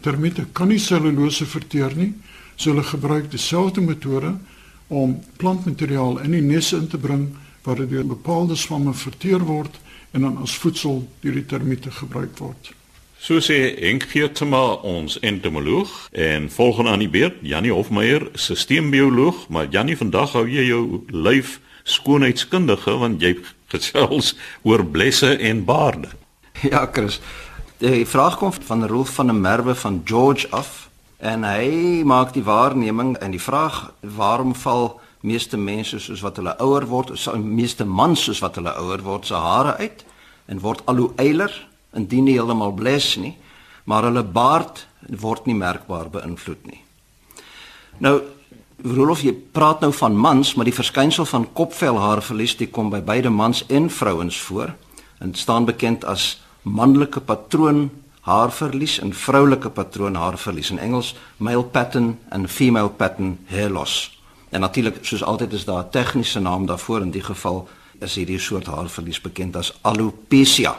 Termiete 0.00 0.47
kan 0.53 0.69
nie 0.69 0.79
selulose 0.79 1.47
verteer 1.47 1.97
nie. 1.97 2.15
So 2.61 2.75
hulle 2.75 2.85
gebruik 2.85 3.31
dieselfde 3.33 3.81
metode 3.81 4.35
om 4.93 5.14
plantmateriaal 5.40 6.19
in 6.21 6.35
die 6.37 6.43
nesse 6.45 6.76
in 6.76 6.90
te 6.93 6.99
bring 7.00 7.31
waar 7.64 7.79
dit 7.81 7.88
deur 7.88 8.05
bepaalde 8.05 8.57
swamme 8.57 8.93
verteer 8.93 9.40
word 9.49 9.79
en 10.12 10.26
dan 10.26 10.37
as 10.45 10.59
voedsel 10.61 11.07
deur 11.23 11.38
die 11.38 11.47
termiete 11.49 11.88
gebruik 11.90 12.37
word. 12.37 12.75
So 13.17 13.40
sê 13.40 13.57
Henk 13.79 14.05
Geertema 14.12 14.61
ons 14.85 15.17
entomoloog 15.25 15.95
en 16.12 16.50
volgens 16.52 16.93
aan 16.93 17.00
die 17.00 17.09
beurt 17.09 17.40
Jannie 17.40 17.73
Hofmeyer, 17.73 18.29
sisteembioloog, 18.35 19.47
maar 19.49 19.73
Jannie 19.73 19.97
vandag 19.97 20.37
hou 20.37 20.45
jy 20.45 20.67
jou 20.69 21.00
lyf 21.09 21.57
skoonheidskundige 21.88 22.99
want 23.00 23.25
jy 23.25 23.38
gesels 23.73 24.35
oor 24.69 24.85
blesse 24.85 25.33
en 25.33 25.64
baarde. 25.64 26.12
Ja, 26.61 26.85
Chris. 26.93 27.23
Die 27.81 28.05
vraag 28.05 28.37
kom 28.37 28.52
van 28.52 28.85
Rolf 28.85 29.17
van 29.17 29.33
der 29.33 29.40
Merwe 29.49 29.75
van 29.75 30.02
George 30.05 30.49
af 30.52 30.90
en 31.21 31.45
hy 31.45 32.03
maak 32.09 32.33
die 32.33 32.45
waarneming 32.45 33.15
en 33.21 33.35
die 33.35 33.43
vraag 33.43 33.91
waarom 34.00 34.55
val 34.57 35.00
meeste 35.21 35.57
mense 35.61 36.00
soos 36.00 36.23
wat 36.25 36.41
hulle 36.41 36.57
ouer 36.65 36.87
word, 36.89 37.12
so 37.21 37.37
meeste 37.37 37.85
mans 37.85 38.25
soos 38.25 38.41
wat 38.41 38.57
hulle 38.57 38.73
ouer 38.81 39.05
word 39.05 39.29
se 39.29 39.37
hare 39.37 39.77
uit 39.77 40.05
en 40.49 40.62
word 40.65 40.81
al 40.89 40.97
hoe 40.97 41.11
eiler 41.21 41.53
indien 41.97 42.25
nie 42.25 42.39
heeltemal 42.39 42.73
bles 42.73 43.15
nie, 43.21 43.35
maar 43.85 44.07
hulle 44.09 44.25
baard 44.25 44.87
word 45.21 45.47
nie 45.47 45.57
merkbaar 45.59 46.09
beïnvloed 46.12 46.69
nie. 46.71 46.81
Nou 48.00 48.21
Rolof, 48.81 49.21
jy 49.21 49.35
praat 49.53 49.83
nou 49.85 49.91
van 49.93 50.15
mans, 50.17 50.55
maar 50.57 50.65
die 50.65 50.73
verskynsel 50.73 51.27
van 51.29 51.45
kopvelhaarverlies 51.53 52.55
die 52.57 52.71
kom 52.73 52.89
by 52.89 53.03
beide 53.05 53.29
mans 53.29 53.61
en 53.69 53.91
vrouens 53.93 54.39
voor 54.41 54.73
en 55.21 55.35
staan 55.37 55.67
bekend 55.69 56.07
as 56.09 56.39
manlike 56.65 57.21
patroon 57.21 57.91
haarverlies 58.31 58.99
en 59.03 59.13
vroulike 59.15 59.71
patroon 59.75 60.15
haarverlies 60.15 60.71
in 60.71 60.79
Engels 60.79 61.15
male 61.37 61.65
pattern 61.65 62.19
en 62.29 62.49
female 62.49 62.91
pattern 62.91 63.39
hair 63.51 63.71
loss. 63.71 64.19
En 64.51 64.61
natuurlik 64.61 64.99
soos 65.03 65.23
altyd 65.23 65.53
is 65.53 65.65
daar 65.65 65.85
'n 65.85 65.91
tegniese 65.91 66.41
naam 66.41 66.67
daarvoor 66.67 67.01
in 67.01 67.11
die 67.11 67.23
geval 67.23 67.69
is 68.01 68.15
hierdie 68.15 68.39
soort 68.39 68.67
haarverlies 68.67 69.21
bekend 69.21 69.57
as 69.57 69.73
alopecia. 69.81 70.77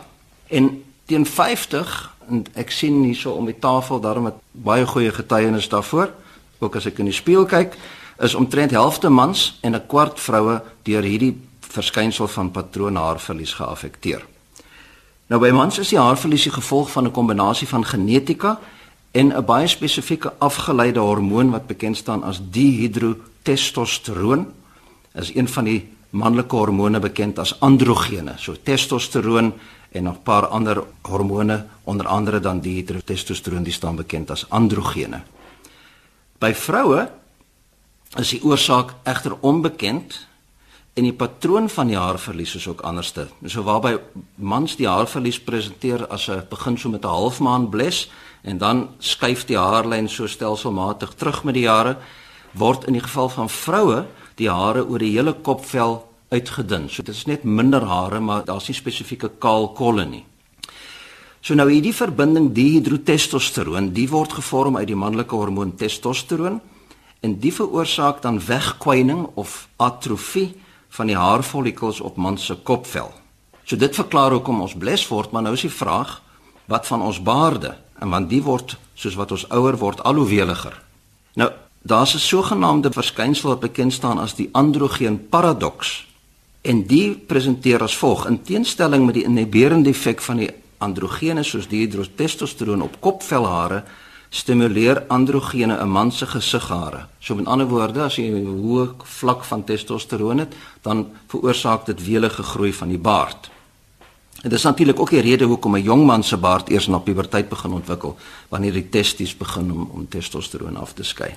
En 0.48 0.84
teen 1.06 1.26
50 1.26 2.16
en 2.30 2.46
ek 2.54 2.72
sien 2.72 3.04
hierso 3.04 3.32
om 3.32 3.46
die 3.46 3.60
tafel 3.60 4.00
daarom 4.00 4.24
met 4.24 4.40
baie 4.52 4.86
goeie 4.86 5.12
getuienis 5.12 5.70
daarvoor 5.70 6.14
ook 6.60 6.76
as 6.76 6.86
ek 6.86 7.00
in 7.00 7.10
die 7.10 7.14
spieël 7.14 7.46
kyk 7.46 7.78
is 8.22 8.36
omtrent 8.38 8.72
helfte 8.72 9.10
mans 9.10 9.58
en 9.62 9.76
'n 9.76 9.88
kwart 9.88 10.20
vroue 10.20 10.62
deur 10.84 11.04
hierdie 11.04 11.42
verskynsel 11.60 12.28
van 12.28 12.52
patroonhaarverlies 12.52 13.54
geaffekteer. 13.54 14.31
Nou 15.32 15.40
by 15.40 15.54
mans 15.56 15.78
is 15.80 15.94
die 15.94 16.00
haarverlies 16.00 16.44
die 16.50 16.52
gevolg 16.52 16.90
van 16.92 17.06
'n 17.08 17.12
kombinasie 17.16 17.68
van 17.68 17.86
genetika 17.86 18.60
en 19.12 19.32
'n 19.32 19.46
baie 19.46 19.68
spesifieke 19.68 20.34
afgeleide 20.38 21.00
hormoon 21.00 21.52
wat 21.52 21.68
bekend 21.68 21.98
staan 21.98 22.24
as 22.24 22.42
dihidrotestosteroon. 22.52 24.46
Dit 25.14 25.24
is 25.24 25.36
een 25.36 25.48
van 25.48 25.64
die 25.64 25.88
manlike 26.10 26.56
hormone 26.56 27.00
bekend 27.00 27.40
as 27.40 27.60
androgene. 27.60 28.34
So 28.38 28.56
testosteroon 28.64 29.54
en 29.92 30.04
nog 30.04 30.16
'n 30.16 30.24
paar 30.24 30.48
ander 30.48 30.84
hormone, 31.02 31.66
onder 31.84 32.08
andere 32.08 32.40
dan 32.40 32.60
die 32.60 32.84
testosteron, 33.04 33.64
die 33.64 33.74
staan 33.74 33.96
bekend 33.96 34.32
as 34.32 34.50
androgene. 34.50 35.22
By 36.40 36.54
vroue 36.54 37.10
is 38.18 38.30
die 38.30 38.44
oorsaak 38.44 38.94
egter 39.04 39.36
onbekend 39.40 40.28
en 40.94 41.08
die 41.08 41.16
patroon 41.16 41.70
van 41.70 41.88
die 41.88 41.98
haarverlies 41.98 42.56
is 42.56 42.68
ook 42.68 42.82
anderste. 42.88 43.28
So 43.48 43.64
waarby 43.64 43.96
mans 44.36 44.76
die 44.76 44.90
haarverlies 44.90 45.40
presenteer 45.40 46.08
as 46.08 46.28
'n 46.30 46.44
begin 46.50 46.78
so 46.78 46.90
met 46.90 47.06
'n 47.06 47.08
halfmaan 47.08 47.70
bles 47.70 48.10
en 48.44 48.58
dan 48.58 48.90
skuif 49.00 49.46
die 49.46 49.58
haarlyn 49.58 50.10
so 50.10 50.28
stelselmatig 50.28 51.14
terug 51.16 51.44
met 51.44 51.54
die 51.54 51.64
jare, 51.64 51.98
word 52.52 52.84
in 52.88 52.94
die 52.94 53.02
geval 53.02 53.30
van 53.30 53.50
vroue 53.50 54.06
die 54.36 54.50
hare 54.50 54.86
oor 54.88 55.00
die 55.00 55.12
hele 55.12 55.34
kopvel 55.34 56.08
uitgedun. 56.30 56.90
So 56.90 57.04
dit 57.04 57.16
is 57.16 57.26
net 57.26 57.44
minder 57.44 57.86
hare, 57.86 58.20
maar 58.20 58.46
daar's 58.46 58.68
nie 58.68 58.76
spesifieke 58.76 59.30
kaal 59.40 59.70
kolle 59.70 60.06
nie. 60.06 60.26
So 61.42 61.54
nou 61.54 61.70
hierdie 61.70 61.94
verbinding 61.94 62.52
dihidrotestosteroon, 62.54 63.94
die 63.94 64.10
word 64.10 64.34
gevorm 64.34 64.78
uit 64.78 64.88
die 64.88 64.96
manlike 64.96 65.36
hormoon 65.36 65.76
testosteroon 65.76 66.62
en 67.22 67.40
die 67.40 67.54
veroorsaak 67.54 68.22
dan 68.22 68.40
wegkwyning 68.46 69.28
of 69.36 69.68
atrofie 69.78 70.54
van 70.92 71.08
die 71.08 71.18
haarfollikels 71.18 72.02
op 72.02 72.18
man 72.18 72.38
se 72.38 72.56
kopvel. 72.56 73.12
So 73.64 73.76
dit 73.76 73.96
verklaar 73.96 74.32
hoekom 74.32 74.62
ons 74.62 74.76
bles 74.76 75.08
word, 75.08 75.32
maar 75.32 75.42
nou 75.42 75.54
is 75.56 75.68
die 75.68 75.74
vraag 75.74 76.20
wat 76.68 76.88
van 76.88 77.02
ons 77.02 77.22
baarde? 77.24 77.76
en 78.02 78.10
want 78.10 78.30
die 78.32 78.42
word 78.44 78.76
soos 78.98 79.18
wat 79.18 79.34
ons 79.36 79.46
ouer 79.54 79.78
word 79.78 80.02
al 80.08 80.18
hoe 80.22 80.28
weliger. 80.30 80.74
Nou, 81.38 81.50
daar's 81.82 82.16
'n 82.16 82.20
sogenaamde 82.20 82.92
verskynsel 82.92 83.50
wat 83.50 83.60
bekend 83.60 83.94
staan 83.94 84.20
as 84.20 84.36
die 84.36 84.50
androgeen 84.52 85.30
paradoks. 85.30 86.08
En 86.62 86.86
die 86.88 87.14
presenteer 87.16 87.82
as 87.82 87.98
volg: 87.98 88.28
in 88.28 88.42
teenstelling 88.42 89.06
met 89.06 89.14
die 89.14 89.24
inhiberende 89.24 89.90
effek 89.90 90.22
van 90.22 90.38
die 90.38 90.50
androgene 90.78 91.44
soos 91.44 91.68
dihidrotestosteroon 91.68 92.82
op 92.82 92.96
kopvelhare, 93.00 93.84
stimuleer 94.32 95.04
androgene 95.08 95.76
'n 95.78 95.90
man 95.90 96.12
se 96.12 96.26
gesighare. 96.26 97.06
So 97.20 97.36
met 97.36 97.46
ander 97.46 97.68
woorde, 97.68 98.02
as 98.02 98.16
jy 98.16 98.32
'n 98.32 98.64
hoë 98.64 98.96
vlak 99.04 99.44
van 99.44 99.64
testosteroon 99.64 100.38
het, 100.38 100.54
dan 100.82 101.08
veroorsaak 101.28 101.86
dit 101.86 102.06
welige 102.06 102.44
groei 102.44 102.74
van 102.74 102.88
die 102.88 102.98
baard. 102.98 103.50
Dit 104.42 104.54
is 104.54 104.64
natuurlik 104.64 105.00
ook 105.00 105.10
die 105.10 105.22
rede 105.22 105.46
hoekom 105.46 105.76
'n 105.76 105.84
jong 105.84 106.06
man 106.06 106.24
se 106.24 106.38
baard 106.38 106.70
eers 106.70 106.88
na 106.88 106.98
puberteit 106.98 107.50
begin 107.50 107.72
ontwikkel, 107.72 108.18
wanneer 108.50 108.74
die 108.74 108.90
testis 108.90 109.38
begin 109.38 109.72
om 109.72 109.90
om 109.94 110.08
testosteroon 110.10 110.78
af 110.78 110.94
te 110.94 111.04
skei. 111.04 111.36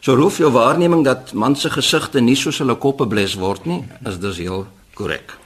So 0.00 0.14
roef 0.14 0.38
jou 0.38 0.52
waarneming 0.52 1.04
dat 1.04 1.32
man 1.32 1.56
se 1.56 1.70
gesigte 1.70 2.20
nie 2.20 2.36
soos 2.36 2.58
hulle 2.58 2.74
koppe 2.74 3.06
bles 3.06 3.34
word 3.34 3.64
nie, 3.64 3.84
is 4.04 4.18
dus 4.18 4.36
heel 4.36 4.66
korrek. 4.94 5.38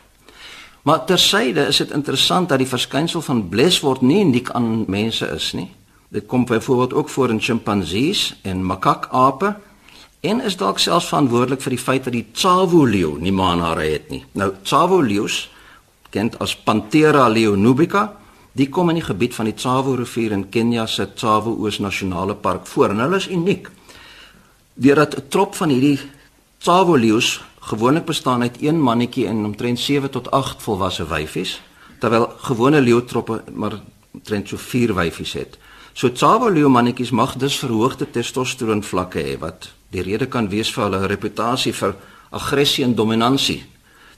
Maar 0.83 1.05
tersyde 1.05 1.67
is 1.67 1.76
dit 1.76 1.90
interessant 1.90 2.49
dat 2.49 2.59
die 2.59 2.69
verskynsel 2.69 3.21
van 3.21 3.49
bles 3.49 3.81
word 3.81 4.00
nie 4.00 4.25
uniek 4.25 4.50
aan 4.50 4.85
mense 4.88 5.26
is 5.26 5.52
nie. 5.52 5.71
Dit 6.11 6.26
kom 6.26 6.45
byvoorbeeld 6.45 6.93
ook 6.95 7.09
voor 7.09 7.31
in 7.31 7.43
sjimpansees 7.43 8.35
en 8.43 8.64
makakape 8.67 9.57
en 10.21 10.40
is 10.43 10.57
dalk 10.57 10.79
selfs 10.79 11.07
verantwoordelik 11.09 11.62
vir 11.62 11.76
die 11.76 11.85
feit 11.85 12.05
dat 12.05 12.12
die 12.12 12.26
tsavo 12.33 12.85
leeu 12.85 13.14
nie 13.23 13.33
manhare 13.33 13.87
het 13.93 14.11
nie. 14.11 14.25
Nou 14.35 14.50
tsavo 14.62 15.00
leeu's 15.00 15.45
kent 16.11 16.38
as 16.43 16.57
Panthera 16.57 17.29
leonubica, 17.31 18.09
die 18.59 18.69
kom 18.69 18.90
in 18.90 18.99
die 18.99 19.07
gebied 19.07 19.37
van 19.37 19.47
die 19.47 19.55
Tsavo 19.55 19.95
rivier 19.95 20.35
in 20.35 20.49
Kenia 20.50 20.87
se 20.90 21.07
Tsavo 21.14 21.55
Oos 21.62 21.79
Nasionale 21.79 22.35
Park 22.35 22.67
voor 22.67 22.90
en 22.90 23.05
hulle 23.05 23.21
is 23.23 23.29
uniek. 23.31 23.71
Deurdat 24.75 25.17
'n 25.17 25.29
trop 25.29 25.55
van 25.55 25.69
hierdie 25.69 26.00
Tsavo 26.59 26.95
leeu's 26.95 27.40
gewoonlik 27.61 28.05
bestaan 28.05 28.43
uit 28.43 28.62
een 28.62 28.81
mannetjie 28.81 29.26
en 29.26 29.45
omtrent 29.45 29.79
7 29.79 30.11
tot 30.11 30.31
8 30.31 30.62
volwasse 30.62 31.07
wyfies, 31.07 31.62
terwyl 31.99 32.33
gewone 32.37 32.81
leeutroppe 32.81 33.43
maar 33.52 33.81
omtrent 34.11 34.49
so 34.49 34.57
4 34.57 34.95
wyfies 34.95 35.33
het. 35.33 35.59
So 35.93 36.13
Tsavo 36.13 36.49
leeu 36.49 36.69
mannetjies 36.69 37.11
mag 37.11 37.35
dus 37.37 37.59
verhoogde 37.59 38.11
testosteron 38.11 38.83
vlakke 38.83 39.21
hê 39.21 39.39
wat 39.39 39.71
die 39.91 40.03
rede 40.03 40.27
kan 40.27 40.49
wees 40.49 40.71
vir 40.73 40.85
hulle 40.87 41.07
reputasie 41.07 41.73
vir 41.73 41.97
aggressie 42.31 42.85
en 42.85 42.95
dominansie. 42.95 43.65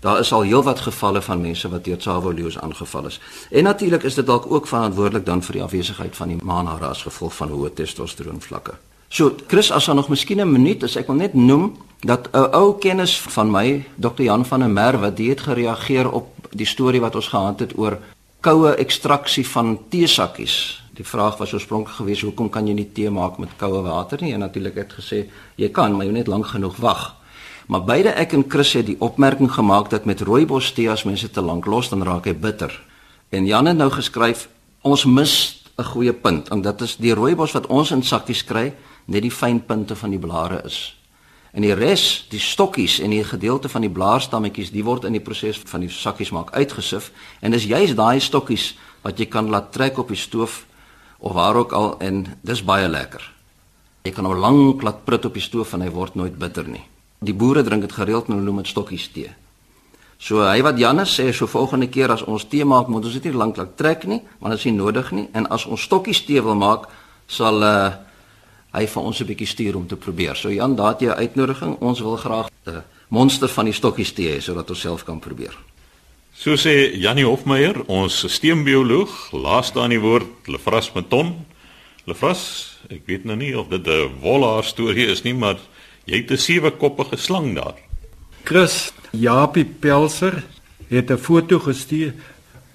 Daar 0.02 0.18
is 0.20 0.32
al 0.32 0.42
heelwat 0.42 0.80
gevalle 0.80 1.22
van 1.22 1.40
mense 1.40 1.68
wat 1.68 1.84
deur 1.84 1.98
Tsavo 1.98 2.30
leeu's 2.30 2.58
aangeval 2.58 3.06
is. 3.06 3.20
En 3.50 3.64
natuurlik 3.64 4.02
is 4.02 4.14
dit 4.14 4.26
dalk 4.26 4.50
ook 4.50 4.66
verantwoordelik 4.66 5.26
dan 5.26 5.42
vir 5.42 5.52
die 5.52 5.62
afwesigheid 5.62 6.16
van 6.16 6.28
die 6.28 6.40
manhare 6.42 6.86
as 6.90 7.02
gevolg 7.02 7.34
van 7.34 7.48
hoë 7.48 7.70
testosteron 7.74 8.40
vlakke. 8.40 8.74
So 9.08 9.36
Chris, 9.46 9.70
as 9.70 9.86
daar 9.86 9.94
nog 9.94 10.08
miskien 10.08 10.40
'n 10.40 10.52
minuut 10.52 10.82
is, 10.82 10.96
ek 10.96 11.06
wil 11.06 11.16
net 11.16 11.34
noem 11.34 11.76
dat 12.00 12.28
'n 12.32 12.50
ou 12.52 12.78
kennis 12.78 13.20
van 13.20 13.50
my, 13.50 13.84
Dr. 13.96 14.22
Jan 14.22 14.44
van 14.44 14.60
der 14.60 14.68
Merwe, 14.68 15.14
die 15.14 15.28
het 15.28 15.40
gereageer 15.40 16.10
op 16.10 16.28
die 16.50 16.66
storie 16.66 17.00
wat 17.00 17.14
ons 17.14 17.28
gehad 17.28 17.60
het 17.60 17.78
oor 17.78 17.98
koue 18.40 18.74
ekstraksie 18.74 19.48
van 19.48 19.78
teesakkies 19.88 20.81
Die 20.92 21.04
vraag 21.04 21.38
was 21.40 21.52
oorspronklik 21.56 21.96
geweest 21.96 22.22
hoekom 22.26 22.50
kan 22.52 22.66
jy 22.68 22.74
nie 22.76 22.88
tee 22.92 23.10
maak 23.10 23.38
met 23.40 23.54
koue 23.56 23.80
water 23.82 24.20
nie? 24.20 24.34
En 24.36 24.44
natuurlik 24.44 24.76
het 24.76 24.92
gesê 24.92 25.24
jy 25.56 25.70
kan, 25.72 25.94
maar 25.96 26.04
jy 26.04 26.12
moet 26.12 26.20
net 26.20 26.28
lank 26.28 26.50
genoeg 26.52 26.76
wag. 26.84 27.14
Maar 27.66 27.84
beide 27.88 28.12
ek 28.20 28.34
en 28.36 28.44
Chris 28.48 28.74
het 28.76 28.86
die 28.90 28.98
opmerking 29.00 29.48
gemaak 29.52 29.88
dat 29.90 30.04
met 30.04 30.20
rooibos 30.20 30.72
tee 30.76 30.90
as 30.92 31.06
mense 31.08 31.30
te 31.30 31.40
lank 31.40 31.66
los 31.66 31.88
dan 31.88 32.04
raak 32.04 32.28
hy 32.28 32.34
bitter. 32.36 32.74
En 33.32 33.46
Jan 33.48 33.70
het 33.70 33.78
nou 33.78 33.88
geskryf 33.90 34.48
ons 34.82 35.04
mis 35.04 35.62
'n 35.78 35.84
goeie 35.84 36.12
punt, 36.12 36.48
en 36.48 36.60
dit 36.60 36.80
is 36.80 36.96
die 36.96 37.14
rooibos 37.14 37.52
wat 37.52 37.66
ons 37.66 37.90
in 37.90 38.02
sakkies 38.02 38.44
kry, 38.44 38.74
net 39.06 39.22
die 39.22 39.30
fyn 39.30 39.64
punte 39.64 39.96
van 39.96 40.10
die 40.10 40.18
blare 40.18 40.62
is. 40.64 40.96
En 41.52 41.62
die 41.62 41.74
res, 41.74 42.26
die 42.28 42.40
stokkies 42.40 42.98
en 43.00 43.10
die 43.10 43.24
gedeelte 43.24 43.68
van 43.68 43.80
die 43.80 43.90
blaarstammetjies, 43.90 44.70
die 44.70 44.84
word 44.84 45.04
in 45.04 45.12
die 45.12 45.20
proses 45.20 45.60
van 45.64 45.80
die 45.80 45.88
sakkies 45.88 46.30
maak 46.30 46.52
uitgesif 46.52 47.10
en 47.40 47.50
dis 47.50 47.64
juist 47.64 47.96
daai 47.96 48.20
stokkies 48.20 48.74
wat 49.02 49.18
jy 49.18 49.26
kan 49.26 49.50
laat 49.50 49.72
trek 49.72 49.98
op 49.98 50.08
die 50.08 50.16
stoof 50.16 50.64
of 51.22 51.32
waar 51.32 51.56
ook 51.56 51.72
al 51.72 51.94
en 52.02 52.24
dis 52.42 52.64
baie 52.66 52.88
lekker. 52.88 53.22
Jy 54.02 54.10
kan 54.10 54.26
hom 54.26 54.40
lank 54.42 54.82
laat 54.82 55.04
prut 55.06 55.28
op 55.28 55.36
die 55.38 55.44
stoof 55.44 55.76
en 55.76 55.84
hy 55.84 55.90
word 55.94 56.16
nooit 56.18 56.34
bitter 56.38 56.66
nie. 56.66 56.82
Die 57.22 57.34
boere 57.34 57.62
drink 57.62 57.86
dit 57.86 57.94
gereeld 57.94 58.26
en 58.26 58.34
hulle 58.34 58.48
noem 58.48 58.64
dit 58.64 58.72
stokkies 58.72 59.06
tee. 59.14 59.30
So 60.22 60.42
hy 60.42 60.62
wat 60.66 60.78
Janus 60.78 61.14
sê 61.18 61.28
so 61.34 61.46
volgende 61.50 61.88
keer 61.90 62.10
as 62.14 62.24
ons 62.26 62.46
tee 62.50 62.66
maak 62.66 62.90
moet 62.90 63.06
ons 63.06 63.14
dit 63.18 63.30
nie 63.30 63.38
lank 63.38 63.58
laat 63.58 63.76
trek 63.78 64.06
nie, 64.10 64.20
want 64.40 64.54
dit 64.54 64.60
is 64.60 64.66
nie 64.70 64.78
nodig 64.78 65.10
nie 65.14 65.28
en 65.34 65.46
as 65.54 65.66
ons 65.66 65.86
stokkies 65.86 66.24
tee 66.26 66.42
wil 66.42 66.58
maak 66.58 66.88
sal 67.30 67.62
uh, 67.62 67.94
hy 68.74 68.86
vir 68.86 69.02
ons 69.02 69.20
'n 69.20 69.26
bietjie 69.26 69.46
stuur 69.46 69.76
om 69.76 69.86
te 69.86 69.96
probeer. 69.96 70.36
So 70.36 70.50
Jan, 70.50 70.74
daar 70.74 70.94
het 70.94 71.00
jy 71.00 71.08
'n 71.08 71.22
uitnodiging. 71.22 71.76
Ons 71.80 72.00
wil 72.00 72.16
graag 72.16 72.50
'n 72.66 72.82
monster 73.08 73.48
van 73.48 73.64
die 73.64 73.74
stokkies 73.74 74.12
tee 74.12 74.36
hê 74.36 74.40
sodat 74.40 74.70
ons 74.70 74.80
self 74.80 75.04
kan 75.04 75.18
probeer. 75.18 75.54
So 76.42 76.56
sê 76.58 76.90
Janie 76.98 77.22
Hofmeyer, 77.22 77.76
ons 77.86 78.16
sisteembioloog, 78.24 79.12
laaste 79.30 79.78
aan 79.78 79.92
die 79.94 80.00
woord 80.02 80.48
Lefras 80.50 80.88
Meton. 80.90 81.28
Lefras, 82.10 82.40
ek 82.90 83.04
weet 83.06 83.28
nou 83.30 83.36
nie 83.38 83.52
of 83.54 83.68
dit 83.70 83.86
'n 83.86 84.18
wollaar 84.18 84.64
storie 84.66 85.06
is 85.06 85.22
nie, 85.22 85.34
maar 85.34 85.54
jy 86.04 86.16
het 86.16 86.32
'n 86.32 86.36
sewe 86.36 86.72
koppige 86.72 87.16
slang 87.16 87.54
daar. 87.54 87.78
Chris 88.42 88.92
Japie 89.12 89.64
Pelser 89.64 90.42
het 90.90 91.12
'n 91.12 91.16
foto 91.16 91.60
gestuur. 91.60 92.12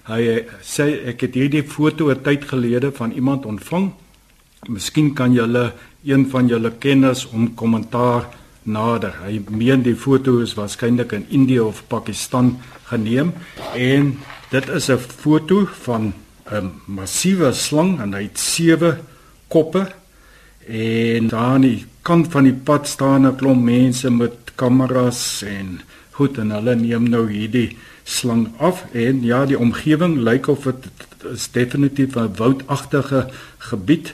Hy 0.07 0.45
sê 0.63 1.05
ek 1.05 1.21
het 1.21 1.33
hierdie 1.33 1.63
foto 1.63 2.09
'n 2.09 2.23
tyd 2.23 2.45
gelede 2.47 2.91
van 2.91 3.11
iemand 3.11 3.45
ontvang. 3.45 3.91
Miskien 4.69 5.13
kan 5.13 5.33
julle 5.33 5.73
een 6.05 6.29
van 6.29 6.47
julle 6.47 6.71
kenners 6.79 7.25
om 7.25 7.53
kommentaar 7.53 8.29
nader. 8.67 9.15
Hy 9.23 9.41
meen 9.49 9.83
die 9.85 9.95
foto 9.95 10.39
is 10.43 10.55
waarskynlik 10.57 11.15
in 11.15 11.25
Indië 11.33 11.61
of 11.63 11.83
Pakistan 11.87 12.57
geneem 12.91 13.33
en 13.73 14.17
dit 14.51 14.69
is 14.69 14.89
'n 14.89 14.97
foto 14.97 15.65
van 15.83 16.13
'n 16.51 16.71
massiewe 16.85 17.53
slang 17.53 17.99
en 18.01 18.13
hy 18.13 18.23
het 18.23 18.39
sewe 18.39 18.97
koppe 19.47 19.87
en 20.67 21.27
daar 21.27 21.53
aan 21.55 21.61
die 21.61 21.85
kant 22.01 22.31
van 22.31 22.43
die 22.43 22.59
pad 22.69 22.87
staan 22.87 23.27
'n 23.27 23.35
klomp 23.35 23.63
mense 23.63 24.09
met 24.11 24.35
kameras 24.55 25.43
en 25.43 25.81
goed 26.11 26.37
en 26.37 26.51
hulle 26.51 26.75
neem 26.75 27.09
nou 27.09 27.31
hierdie 27.31 27.77
slang 28.03 28.47
af 28.57 28.85
en 28.93 29.23
ja 29.23 29.45
die 29.45 29.59
omgewing 29.59 30.17
lyk 30.17 30.47
of 30.47 30.63
dit 30.63 30.87
is 31.33 31.51
definitief 31.51 32.15
'n 32.15 32.35
woudagtige 32.35 33.29
gebied 33.57 34.13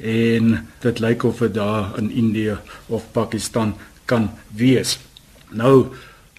en 0.00 0.68
dit 0.80 0.98
lyk 0.98 1.22
of 1.22 1.38
dit 1.38 1.54
daar 1.54 1.98
in 1.98 2.10
Indië 2.10 2.56
of 2.86 3.04
Pakistan 3.12 3.74
kan 4.04 4.30
wees. 4.54 4.98
Nou 5.50 5.86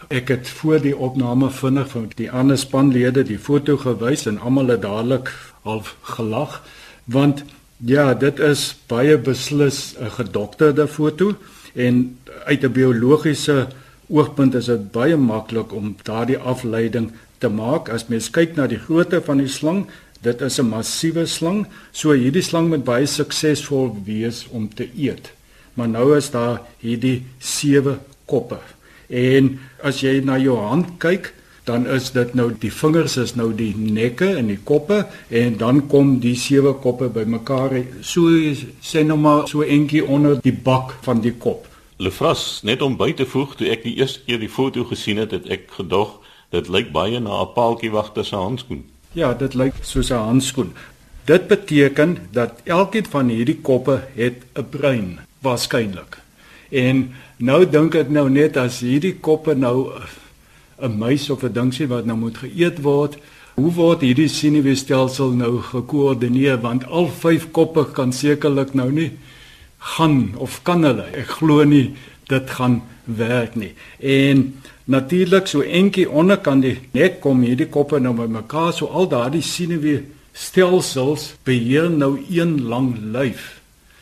ek 0.08 0.28
het 0.28 0.50
voor 0.50 0.82
die 0.82 0.96
opname 0.98 1.52
vinnig 1.52 1.90
van 1.90 2.12
die 2.16 2.32
ander 2.32 2.58
spanlede 2.58 3.24
die 3.24 3.40
foto 3.40 3.78
gewys 3.78 4.26
en 4.26 4.40
almal 4.40 4.68
het 4.68 4.82
dadelik 4.82 5.30
half 5.62 5.96
gelag 6.02 6.62
want 7.06 7.44
ja, 7.86 8.14
dit 8.14 8.40
is 8.40 8.76
baie 8.88 9.18
beslis 9.18 9.96
'n 10.00 10.12
gedokterde 10.12 10.88
foto 10.88 11.36
en 11.74 12.18
uit 12.46 12.64
'n 12.64 12.72
biologiese 12.72 13.68
oogpunt 14.08 14.56
is 14.56 14.66
dit 14.66 14.92
baie 14.92 15.18
maklik 15.18 15.74
om 15.74 15.96
daardie 16.04 16.38
afleiding 16.38 17.12
te 17.38 17.50
maak 17.50 17.90
as 17.90 18.08
mens 18.08 18.30
kyk 18.30 18.56
na 18.56 18.68
die 18.68 18.80
grootte 18.80 19.22
van 19.22 19.38
die 19.38 19.48
slang 19.48 19.88
Dit 20.22 20.42
is 20.42 20.60
'n 20.60 20.68
massiewe 20.68 21.26
slang, 21.26 21.68
so 21.92 22.12
hierdie 22.12 22.42
slang 22.42 22.68
moet 22.68 22.84
baie 22.84 23.06
suksesvol 23.06 23.96
wees 24.06 24.48
om 24.52 24.74
te 24.74 24.90
eet. 24.98 25.32
Maar 25.74 25.90
nou 25.90 26.18
is 26.18 26.32
daar 26.32 26.62
hierdie 26.80 27.24
sewe 27.40 28.00
koppe. 28.26 28.60
En 29.08 29.60
as 29.84 30.02
jy 30.02 30.20
na 30.24 30.38
jou 30.38 30.58
hand 30.58 30.88
kyk, 30.98 31.34
dan 31.64 31.88
is 31.88 32.12
dit 32.12 32.34
nou 32.34 32.50
die 32.60 32.72
vingers 32.74 33.18
is 33.18 33.36
nou 33.36 33.54
die 33.56 33.74
nekke 33.78 34.36
en 34.36 34.48
die 34.48 34.60
koppe 34.64 35.06
en 35.30 35.58
dan 35.58 35.88
kom 35.88 36.20
die 36.20 36.36
sewe 36.36 36.74
koppe 36.74 37.10
bymekaar. 37.14 37.76
So 38.02 38.30
sê 38.82 39.06
nou 39.06 39.18
maar 39.18 39.48
so 39.48 39.62
entjie 39.62 40.06
onder 40.06 40.42
die 40.42 40.54
bak 40.54 40.96
van 41.02 41.22
die 41.22 41.34
kop. 41.34 41.68
Lefras, 41.98 42.62
net 42.64 42.82
om 42.82 42.96
by 42.98 43.12
te 43.14 43.26
voeg, 43.26 43.56
toe 43.56 43.68
ek 43.70 43.84
die 43.84 43.98
eerste 44.00 44.24
keer 44.26 44.40
die 44.40 44.50
foto 44.50 44.86
gesien 44.88 45.20
het, 45.22 45.32
het 45.36 45.50
ek 45.52 45.68
gedog 45.78 46.18
dit 46.52 46.70
lyk 46.72 46.94
baie 46.96 47.20
na 47.20 47.42
'n 47.44 47.54
paaltjie 47.54 47.92
wagter 47.92 48.26
se 48.26 48.36
handskoen. 48.36 48.84
Ja, 49.18 49.34
dit 49.34 49.54
lyk 49.54 49.74
soos 49.82 50.10
'n 50.10 50.14
handskoen. 50.14 50.74
Dit 51.26 51.48
beteken 51.48 52.18
dat 52.32 52.62
elkeen 52.64 53.06
van 53.10 53.28
hierdie 53.28 53.60
koppe 53.62 54.04
het 54.16 54.44
'n 54.54 54.70
brein 54.70 55.20
waarskynlik. 55.42 56.18
En 56.70 57.14
nou 57.38 57.70
dink 57.70 57.96
ek 57.96 58.10
nou 58.10 58.30
net 58.30 58.58
as 58.58 58.80
hierdie 58.80 59.16
koppe 59.20 59.56
nou 59.56 59.92
'n 60.82 60.98
muis 60.98 61.30
of 61.30 61.44
'n 61.44 61.54
dingsie 61.54 61.88
wat 61.88 62.06
nou 62.06 62.18
moet 62.18 62.38
geëet 62.38 62.82
word, 62.82 63.18
hoe 63.54 63.72
word 63.72 64.02
hierdie 64.02 64.28
senuweestelsel 64.28 65.32
nou 65.32 65.62
gekoördineer 65.62 66.62
want 66.62 66.86
al 66.86 67.08
vyf 67.08 67.52
koppe 67.52 67.86
kan 67.92 68.14
sekerlik 68.14 68.74
nou 68.74 68.92
nie 68.92 69.12
gaan 69.78 70.34
of 70.38 70.62
kan 70.64 70.84
hulle. 70.84 71.06
Ek 71.14 71.28
glo 71.28 71.64
nie 71.64 71.96
dit 72.28 72.50
gaan 72.50 72.82
werk 73.04 73.56
nie. 73.56 73.74
En 74.00 74.62
natuurlik 74.90 75.48
so 75.48 75.62
entjie 75.62 76.08
onderkant 76.10 76.66
die 76.66 76.78
nek 76.98 77.20
kom 77.22 77.44
hierdie 77.46 77.70
koppe 77.70 78.00
nou 78.02 78.16
bymekaar 78.18 78.74
so 78.74 78.90
al 78.90 79.10
daardie 79.12 79.46
senuwee 79.46 80.02
stelsels 80.34 81.34
beheer 81.46 81.90
nou 81.90 82.16
een 82.30 82.58
lang 82.70 82.94
lyf. 83.14 83.60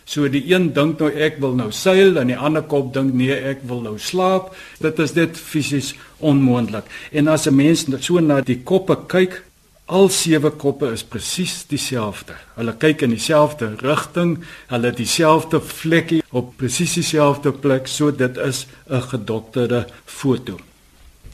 So 0.07 0.29
die 0.31 0.45
een 0.47 0.69
dink 0.75 1.01
nou 1.03 1.09
ek 1.11 1.41
wil 1.43 1.57
nou 1.59 1.67
seil 1.75 2.15
en 2.21 2.31
die 2.31 2.37
ander 2.39 2.63
kop 2.63 2.93
dink 2.95 3.11
nee 3.19 3.35
ek 3.35 3.65
wil 3.67 3.81
nou 3.83 3.97
slaap. 3.99 4.53
Dit 4.79 5.01
is 5.03 5.11
dit 5.17 5.35
fisies 5.35 5.91
onmoontlik. 6.23 6.87
En 7.11 7.27
as 7.27 7.47
'n 7.47 7.55
mens 7.55 7.85
so 7.99 8.19
na 8.19 8.39
die 8.41 8.61
koppe 8.63 8.95
kyk, 9.07 9.43
al 9.85 10.09
sewe 10.09 10.51
koppe 10.51 10.91
is 10.91 11.03
presies 11.03 11.65
dieselfde. 11.67 12.35
Hulle 12.55 12.73
kyk 12.77 13.01
in 13.01 13.09
dieselfde 13.09 13.75
rigting, 13.81 14.37
hulle 14.67 14.85
het 14.85 14.97
dieselfde 14.97 15.59
vlekkie 15.59 16.23
op 16.31 16.57
presies 16.57 16.93
dieselfde 16.93 17.51
plek, 17.51 17.87
so 17.87 18.11
dit 18.11 18.37
is 18.37 18.67
'n 18.89 19.01
gedokterde 19.01 19.87
foto. 20.05 20.66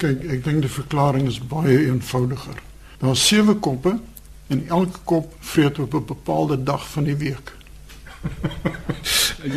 Kyk, 0.04 0.24
ek 0.28 0.42
dink 0.44 0.66
die 0.66 0.70
verklaring 0.72 1.30
is 1.32 1.38
baie 1.48 1.78
eenvoudiger. 1.86 2.58
Daar's 3.00 3.22
sewe 3.24 3.54
koppe 3.56 3.94
en 4.52 4.64
elke 4.68 5.00
kop 5.08 5.30
vreet 5.40 5.80
op 5.80 5.94
'n 5.96 6.06
bepaalde 6.10 6.58
dag 6.64 6.84
van 6.92 7.04
die 7.08 7.16
week. 7.16 7.54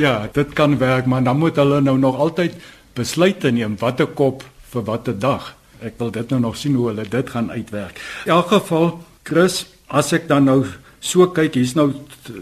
ja, 0.05 0.29
dit 0.33 0.53
kan 0.53 0.79
werk, 0.79 1.07
maar 1.07 1.23
dan 1.23 1.39
moet 1.39 1.57
hulle 1.57 1.81
nou 1.81 1.99
nog 1.99 2.17
altyd 2.17 2.55
besluite 2.95 3.51
neem 3.51 3.75
watter 3.79 4.07
kop 4.07 4.45
vir 4.71 4.83
watter 4.83 5.19
dag. 5.19 5.57
Ek 5.83 5.99
wil 5.99 6.11
dit 6.11 6.31
nou 6.31 6.41
nog 6.41 6.57
sien 6.57 6.75
hoe 6.75 6.87
hulle 6.87 7.09
dit 7.09 7.31
gaan 7.31 7.51
uitwerk. 7.51 7.99
In 8.25 8.31
elk 8.31 8.47
geval, 8.47 9.03
Chris, 9.23 9.67
as 9.87 10.13
ek 10.13 10.29
dan 10.29 10.45
nou 10.45 10.65
so 11.07 11.27
kyk, 11.31 11.55
hier's 11.55 11.77
nou 11.79 11.91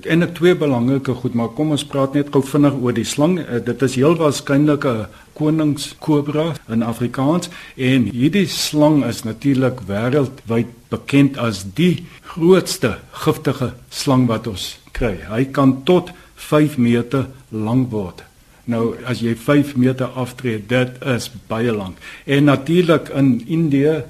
en 0.08 0.24
ek 0.24 0.34
twee 0.38 0.54
belangrike 0.56 1.12
goed, 1.20 1.36
maar 1.36 1.52
kom 1.56 1.74
ons 1.74 1.84
praat 1.84 2.16
net 2.16 2.32
gou 2.32 2.40
vinnig 2.44 2.78
oor 2.80 2.96
die 2.96 3.06
slang. 3.08 3.36
Uh, 3.42 3.60
dit 3.64 3.84
is 3.84 3.98
heel 4.00 4.16
waarskynlik 4.20 4.86
'n 4.88 5.06
koningskobra 5.34 6.54
in 6.70 6.82
Afrikaans 6.82 7.50
en 7.76 8.08
hierdie 8.08 8.46
slang 8.46 9.04
is 9.04 9.24
natuurlik 9.24 9.82
wêreldwyd 9.88 10.70
bekend 10.90 11.38
as 11.38 11.64
die 11.74 12.06
grootste 12.22 12.98
giftige 13.12 13.74
slang 13.90 14.28
wat 14.28 14.46
ons 14.46 14.78
kry. 14.92 15.18
Hy 15.28 15.44
kan 15.44 15.82
tot 15.84 16.12
5 16.36 16.78
meter 16.78 17.28
lank 17.50 17.90
word. 17.90 18.22
Nou 18.64 18.94
as 19.04 19.20
jy 19.20 19.34
5 19.36 19.76
meter 19.76 20.06
aftree, 20.06 20.58
dit 20.58 20.88
is 21.04 21.30
baie 21.48 21.72
lank. 21.72 21.96
En 22.26 22.44
natuurlik 22.44 23.08
in 23.08 23.42
Indië 23.46 24.04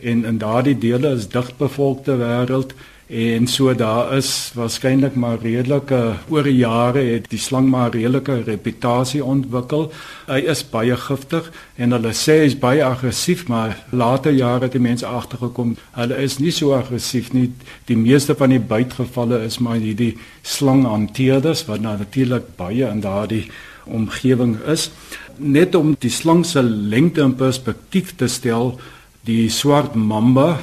en 0.00 0.24
in 0.24 0.38
daardie 0.38 0.78
dele 0.78 1.14
is 1.16 1.28
digbevolkte 1.32 2.18
wêreld 2.20 2.74
en 3.06 3.46
so 3.46 3.74
daar 3.74 4.16
is 4.16 4.50
waarskynlik 4.54 5.14
maar 5.14 5.38
redelike 5.38 6.16
oor 6.28 6.48
jare 6.48 7.04
het 7.06 7.28
die 7.30 7.38
slang 7.38 7.68
maar 7.70 7.92
redelike 7.94 8.40
reputasie 8.42 9.22
ontwikkel. 9.24 9.92
Hy 10.26 10.40
is 10.50 10.64
baie 10.66 10.96
giftig 10.98 11.52
en 11.78 11.94
hulle 11.94 12.10
sê 12.18 12.40
hy's 12.42 12.56
baie 12.58 12.82
aggressief, 12.82 13.46
maar 13.46 13.76
later 13.94 14.34
jare 14.34 14.66
het 14.66 14.74
die 14.74 14.82
mense 14.82 15.06
agtergekom 15.06 15.76
hulle 15.94 16.18
is 16.18 16.40
nie 16.42 16.50
so 16.50 16.74
aggressief 16.74 17.30
nie. 17.32 17.52
Die 17.86 17.98
meeste 17.98 18.34
van 18.34 18.50
die 18.50 18.58
bytgevalle 18.58 19.44
is 19.46 19.60
maar 19.62 19.78
hierdie 19.78 20.16
slang 20.42 20.82
hanteerders 20.90 21.62
wat 21.70 21.86
natuurlik 21.86 22.56
baie 22.58 22.90
in 22.90 23.06
daardie 23.06 23.44
omgewing 23.86 24.58
is. 24.66 24.90
Net 25.38 25.78
om 25.78 25.94
die 25.94 26.10
slang 26.10 26.42
se 26.46 26.62
lengte 26.62 27.22
in 27.22 27.38
perspektief 27.38 28.16
te 28.18 28.26
stel, 28.26 28.80
die 29.22 29.46
swart 29.50 29.94
mamba 29.94 30.56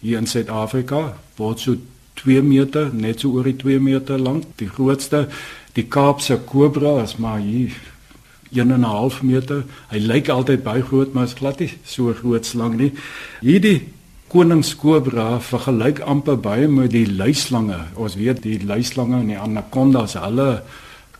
hier 0.00 0.16
in 0.16 0.26
Suid-Afrika 0.28 1.10
word 1.40 1.60
so 1.60 1.76
2 2.22 2.42
meter, 2.42 2.90
net 2.92 3.20
so 3.20 3.32
oor 3.36 3.44
die 3.48 3.56
2 3.56 3.80
meter 3.80 4.18
lank. 4.18 4.44
Die 4.60 4.68
grootste, 4.68 5.28
die 5.76 5.86
Kaapse 5.88 6.38
kobra 6.46 7.02
is 7.02 7.16
maar 7.16 7.38
hier 7.38 7.70
1 8.52 8.70
en 8.70 8.80
'n 8.80 8.82
half 8.82 9.22
meter. 9.22 9.64
Hy 9.88 9.98
lyk 9.98 10.28
altyd 10.28 10.62
baie 10.62 10.82
groot, 10.82 11.12
maar 11.12 11.24
is 11.24 11.38
glad 11.38 11.60
nie 11.60 11.70
so 11.84 12.12
groot 12.12 12.46
slang 12.46 12.76
nie. 12.76 12.92
Hierdie 13.40 13.88
koningskobra 14.28 15.40
vergelyk 15.40 16.00
amper 16.00 16.38
baie 16.38 16.68
met 16.68 16.90
die 16.90 17.06
luislange. 17.06 17.78
Ons 17.94 18.14
weet 18.14 18.42
die 18.42 18.60
luislange 18.64 19.20
en 19.20 19.26
die 19.26 19.38
anakondas, 19.38 20.14
hulle 20.14 20.62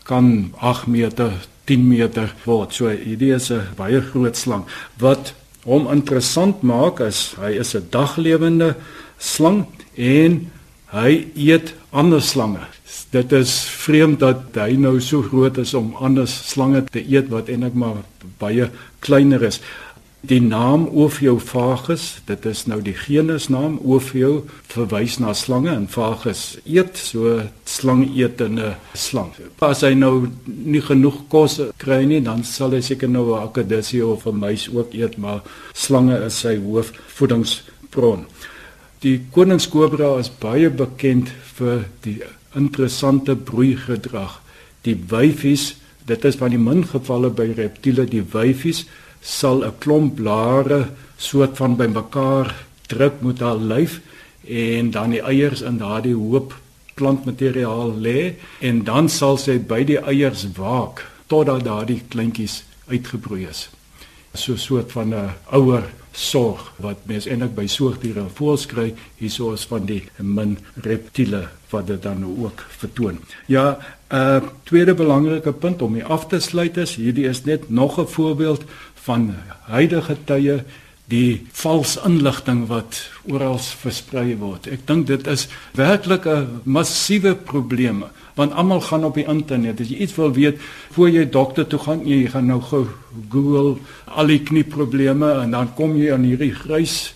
kan 0.03 0.53
8 0.59 0.87
meter, 0.87 1.31
10 1.65 1.87
meter 1.87 2.33
word. 2.45 2.73
So 2.73 2.89
hierdie 2.89 3.33
is 3.33 3.51
'n 3.51 3.67
baie 3.77 4.01
groot 4.01 4.37
slang. 4.37 4.65
Wat 4.97 5.33
hom 5.63 5.87
interessant 5.91 6.61
maak 6.61 6.99
is 6.99 7.35
hy 7.39 7.59
is 7.59 7.75
'n 7.75 7.87
daglewende 7.89 8.75
slang 9.17 9.65
en 9.95 10.51
hy 10.91 11.27
eet 11.35 11.73
ander 11.95 12.21
slange. 12.21 12.65
Dit 13.11 13.31
is 13.35 13.53
vreemd 13.83 14.19
dat 14.23 14.57
hy 14.59 14.75
nou 14.79 14.97
so 15.03 15.23
groot 15.23 15.57
is 15.59 15.73
om 15.75 15.93
ander 15.99 16.27
slange 16.27 16.83
te 16.91 17.03
eet 17.03 17.31
wat 17.31 17.51
eintlik 17.51 17.75
maar 17.75 18.03
baie 18.39 18.69
kleiner 19.03 19.43
is. 19.47 19.61
Die 20.21 20.41
naam 20.41 20.83
Ophiofagus, 20.85 22.19
dit 22.27 22.43
is 22.45 22.67
nou 22.69 22.77
die 22.85 22.93
genusnaam 22.93 23.79
Ophio 23.81 24.43
verwys 24.69 25.15
na 25.17 25.33
slange 25.33 25.71
en 25.73 25.87
fagus 25.89 26.59
eet 26.61 26.99
so 26.99 27.39
slangetende 27.65 28.75
slang. 28.93 29.31
As 29.65 29.81
hy 29.81 29.95
nou 29.97 30.27
nie 30.45 30.83
genoeg 30.85 31.23
kos 31.31 31.57
kry 31.81 32.03
nie, 32.05 32.21
dan 32.21 32.45
sal 32.45 32.75
hy 32.77 32.83
seker 32.85 33.09
nou 33.09 33.33
'n 33.33 33.47
akkedissie 33.47 34.05
of 34.05 34.27
'n 34.27 34.37
muis 34.37 34.69
ook 34.69 34.93
eet, 34.93 35.17
maar 35.17 35.41
slange 35.73 36.21
is 36.25 36.37
sy 36.39 36.55
hoofvoedingsbron. 36.59 38.27
Die 39.01 39.17
koningskobra 39.33 40.11
is 40.21 40.27
baie 40.29 40.69
bekend 40.69 41.31
vir 41.57 41.87
die 42.05 42.19
interessante 42.53 43.33
broeigedrag. 43.33 44.35
Die 44.85 44.93
wyfies, 45.09 45.71
dit 46.05 46.25
is 46.29 46.37
van 46.37 46.53
die 46.53 46.59
min 46.61 46.83
gevalle 46.85 47.31
by 47.33 47.47
reptiele, 47.57 48.05
die 48.05 48.21
wyfies 48.21 48.83
sal 49.21 49.63
'n 49.65 49.73
klomp 49.79 50.15
blare 50.21 50.91
soort 51.17 51.57
van 51.57 51.77
bymekaar 51.77 52.53
druk 52.93 53.21
met 53.21 53.39
haar 53.39 53.57
lyf 53.57 54.01
en 54.45 54.91
dan 54.91 55.09
die 55.09 55.21
eiers 55.21 55.61
in 55.61 55.77
daardie 55.77 56.15
hoop 56.15 56.53
plantmateriaal 56.93 57.93
lê 57.97 58.35
en 58.59 58.83
dan 58.83 59.09
sal 59.09 59.37
sy 59.37 59.57
by 59.57 59.83
die 59.83 59.97
eiers 59.97 60.45
waak 60.57 61.05
totdat 61.27 61.63
daardie 61.63 62.01
kleintjies 62.09 62.63
uitgebroei 62.87 63.47
is. 63.49 63.69
So 64.33 64.53
'n 64.53 64.57
soort 64.57 64.91
van 64.91 65.13
'n 65.13 65.33
ouer 65.51 65.89
sorg 66.11 66.71
wat 66.83 67.05
mens 67.09 67.25
eintlik 67.25 67.55
by 67.55 67.67
soogdiere 67.67 68.25
voorskry 68.35 68.93
hieso 69.17 69.53
is 69.53 69.65
van 69.69 69.85
die 69.85 70.03
min 70.17 70.57
reptiele 70.83 71.47
wat 71.71 71.87
dit 71.87 72.03
dan 72.03 72.25
ook 72.25 72.65
vertoon. 72.67 73.19
Ja, 73.47 73.77
'n 74.11 74.15
uh, 74.15 74.41
tweede 74.63 74.93
belangrike 74.93 75.53
punt 75.53 75.81
om 75.81 75.93
hier 75.93 76.05
af 76.05 76.27
te 76.27 76.39
sluit 76.39 76.77
is 76.77 76.95
hierdie 76.95 77.27
is 77.27 77.43
net 77.43 77.69
nog 77.69 77.99
'n 77.99 78.07
voorbeeld 78.07 78.63
van 78.93 79.35
huidige 79.61 80.17
tye 80.25 80.63
die 81.11 81.41
vals 81.61 81.97
inligting 82.07 82.65
wat 82.69 83.01
oral 83.27 83.59
versprei 83.59 84.37
word. 84.39 84.69
Ek 84.71 84.85
dink 84.87 85.07
dit 85.11 85.27
is 85.27 85.47
werklik 85.75 86.25
'n 86.25 86.61
massiewe 86.65 87.35
probleem 87.35 88.05
want 88.35 88.53
almal 88.53 88.81
gaan 88.81 89.03
op 89.03 89.15
die 89.15 89.27
internet. 89.27 89.81
As 89.81 89.89
jy 89.89 89.97
iets 89.97 90.15
wil 90.15 90.31
weet 90.33 90.59
voor 90.95 91.09
jy 91.09 91.25
dokter 91.29 91.67
toe 91.67 91.79
gaan, 91.79 92.05
jy 92.07 92.27
gaan 92.31 92.47
nou 92.47 92.61
gou 92.61 92.87
Google 93.29 93.77
al 94.05 94.27
die 94.27 94.39
knieprobleme 94.39 95.31
en 95.43 95.51
dan 95.51 95.73
kom 95.75 95.95
jy 95.95 96.13
aan 96.13 96.23
hierdie 96.23 96.53
grys 96.55 97.13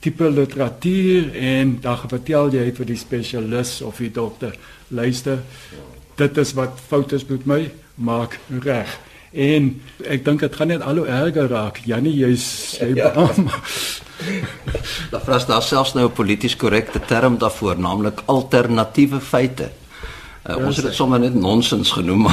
tipe 0.00 0.30
literatuur 0.30 1.34
en 1.34 1.78
dan 1.80 1.98
vertel 2.08 2.52
jy 2.54 2.70
vir 2.76 2.86
die 2.86 2.98
spesialis 3.00 3.80
of 3.82 3.98
die 3.98 4.12
dokter, 4.12 4.54
luister, 4.88 5.42
dit 6.16 6.38
is 6.38 6.54
wat 6.54 6.78
fout 6.88 7.12
is 7.12 7.26
met 7.28 7.46
my, 7.46 7.70
maak 7.96 8.38
reg. 8.62 8.92
En 9.36 9.68
ek 10.08 10.24
dink 10.24 10.40
dit 10.40 10.54
gaan 10.56 10.70
net 10.72 10.82
al 10.82 11.02
hoe 11.02 11.08
erger 11.12 11.48
raak. 11.52 11.82
Jannie, 11.84 12.14
jy's 12.16 12.78
jy 12.80 12.94
ja. 12.96 13.12
Daar 15.12 15.20
vras 15.20 15.44
daar 15.46 15.62
selfs 15.62 15.92
nou 15.92 16.06
'n 16.08 16.12
polities 16.12 16.56
korrekte 16.56 17.00
term 17.00 17.38
daarvoor, 17.38 17.78
naamlik 17.78 18.22
alternatiewe 18.26 19.20
feite. 19.20 19.68
Uh, 20.48 20.56
ons 20.66 20.76
het 20.76 20.84
dit 20.86 20.94
sommer 20.94 21.20
net 21.20 21.34
nonsens 21.34 21.90
genoem. 21.90 22.26